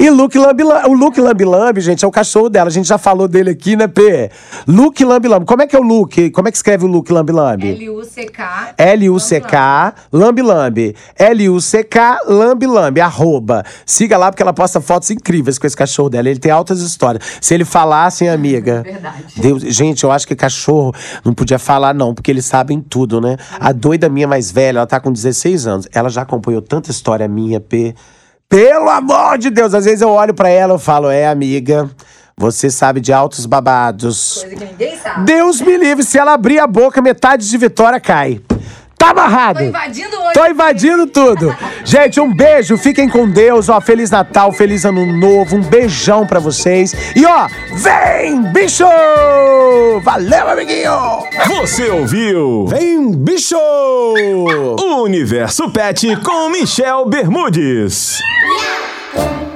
E 0.00 0.10
Luke 0.10 0.36
Lambi 0.36 0.64
Lambi. 0.64 0.88
O 0.88 0.92
Luke 0.94 1.20
Lambi 1.20 1.44
Lambi, 1.44 1.80
gente, 1.80 2.04
é 2.04 2.08
o 2.08 2.10
cachorro 2.10 2.48
dela. 2.48 2.68
A 2.68 2.72
gente 2.72 2.88
já 2.88 2.98
falou 2.98 3.28
dele 3.28 3.50
aqui, 3.50 3.76
né, 3.76 3.86
P? 3.86 4.30
Luke 4.66 5.04
Lambi 5.04 5.28
Lambi. 5.28 5.46
Como 5.46 5.62
é 5.62 5.66
que 5.66 5.76
é 5.76 5.78
o 5.78 5.82
Luke? 5.82 6.30
Como 6.30 6.48
é 6.48 6.50
que 6.50 6.56
escreve 6.56 6.84
o 6.84 6.88
Luke 6.88 7.12
Lambi 7.12 7.32
Lambi? 7.32 7.68
L-U-C-K. 7.68 8.74
L-U-C-K, 8.76 9.94
Lambi 10.12 10.42
Lambi. 10.42 10.96
L-U-C-K, 11.16 12.20
Lambi 12.26 12.66
Lambi, 12.66 13.00
arroba. 13.00 13.64
Siga 13.86 14.18
lá 14.18 14.32
porque 14.32 14.42
ela 14.42 14.52
posta 14.52 14.80
fotos 14.80 15.10
incríveis 15.10 15.56
com 15.56 15.66
esse 15.66 15.76
cachorro 15.76 16.10
dela. 16.10 16.28
Ele 16.28 16.40
tem 16.40 16.50
altas 16.50 16.80
histórias. 16.80 17.24
Se 17.40 17.54
ele 17.54 17.64
falasse, 17.64 18.24
hein, 18.24 18.30
amiga. 18.30 18.82
Verdade. 18.86 19.24
Deus, 19.36 19.62
gente, 19.62 20.02
eu 20.02 20.10
acho 20.10 20.26
que 20.26 20.34
cachorro 20.34 20.92
não 21.24 21.32
podia 21.32 21.58
falar, 21.58 21.94
não, 21.94 22.12
porque 22.12 22.30
eles 22.30 22.44
sabem 22.44 22.80
tudo, 22.80 23.20
né? 23.20 23.36
A 23.60 23.70
doida 23.70 24.08
minha 24.08 24.26
mais 24.26 24.50
velha, 24.50 24.78
ela 24.78 24.86
tá 24.86 24.98
com 24.98 25.12
16 25.12 25.66
anos. 25.66 25.88
Ela 25.92 26.08
já 26.08 26.22
acompanhou 26.22 26.60
tanta 26.60 26.90
história 26.90 27.28
minha, 27.28 27.60
Pelo 28.48 28.88
amor 28.88 29.38
de 29.38 29.50
Deus! 29.50 29.74
Às 29.74 29.84
vezes 29.84 30.00
eu 30.00 30.08
olho 30.08 30.32
pra 30.34 30.48
ela 30.48 30.76
e 30.76 30.78
falo, 30.78 31.10
é, 31.10 31.26
amiga. 31.28 31.90
Você 32.36 32.70
sabe 32.70 33.00
de 33.00 33.12
altos 33.12 33.46
babados. 33.46 34.38
Coisa 34.42 34.56
que 34.56 34.64
ninguém 34.64 34.96
sabe. 34.96 35.24
Deus 35.24 35.60
me 35.60 35.76
livre, 35.76 36.04
se 36.04 36.16
ela 36.16 36.34
abrir 36.34 36.60
a 36.60 36.68
boca, 36.68 37.02
metade 37.02 37.48
de 37.50 37.58
Vitória 37.58 37.98
cai. 37.98 38.40
Tá 38.98 39.10
amarrado. 39.10 39.60
Tô 39.60 39.64
invadindo 39.64 40.20
hoje. 40.20 40.32
Tô 40.34 40.46
invadindo 40.46 41.06
tudo. 41.06 41.56
Gente, 41.84 42.20
um 42.20 42.34
beijo, 42.34 42.76
fiquem 42.76 43.08
com 43.08 43.30
Deus, 43.30 43.68
ó. 43.68 43.80
Feliz 43.80 44.10
Natal, 44.10 44.52
feliz 44.52 44.84
Ano 44.84 45.06
Novo, 45.06 45.56
um 45.56 45.62
beijão 45.62 46.26
pra 46.26 46.40
vocês. 46.40 46.94
E 47.14 47.24
ó, 47.24 47.46
vem, 47.74 48.42
bicho! 48.52 48.84
Valeu, 50.02 50.50
amiguinho! 50.50 50.92
Você 51.46 51.88
ouviu? 51.88 52.66
Vem, 52.66 53.12
bicho! 53.12 53.56
O 53.56 55.02
Universo 55.04 55.70
Pet 55.70 56.16
com 56.16 56.50
Michel 56.50 57.06
Bermudes. 57.06 58.18
Miau. 59.14 59.47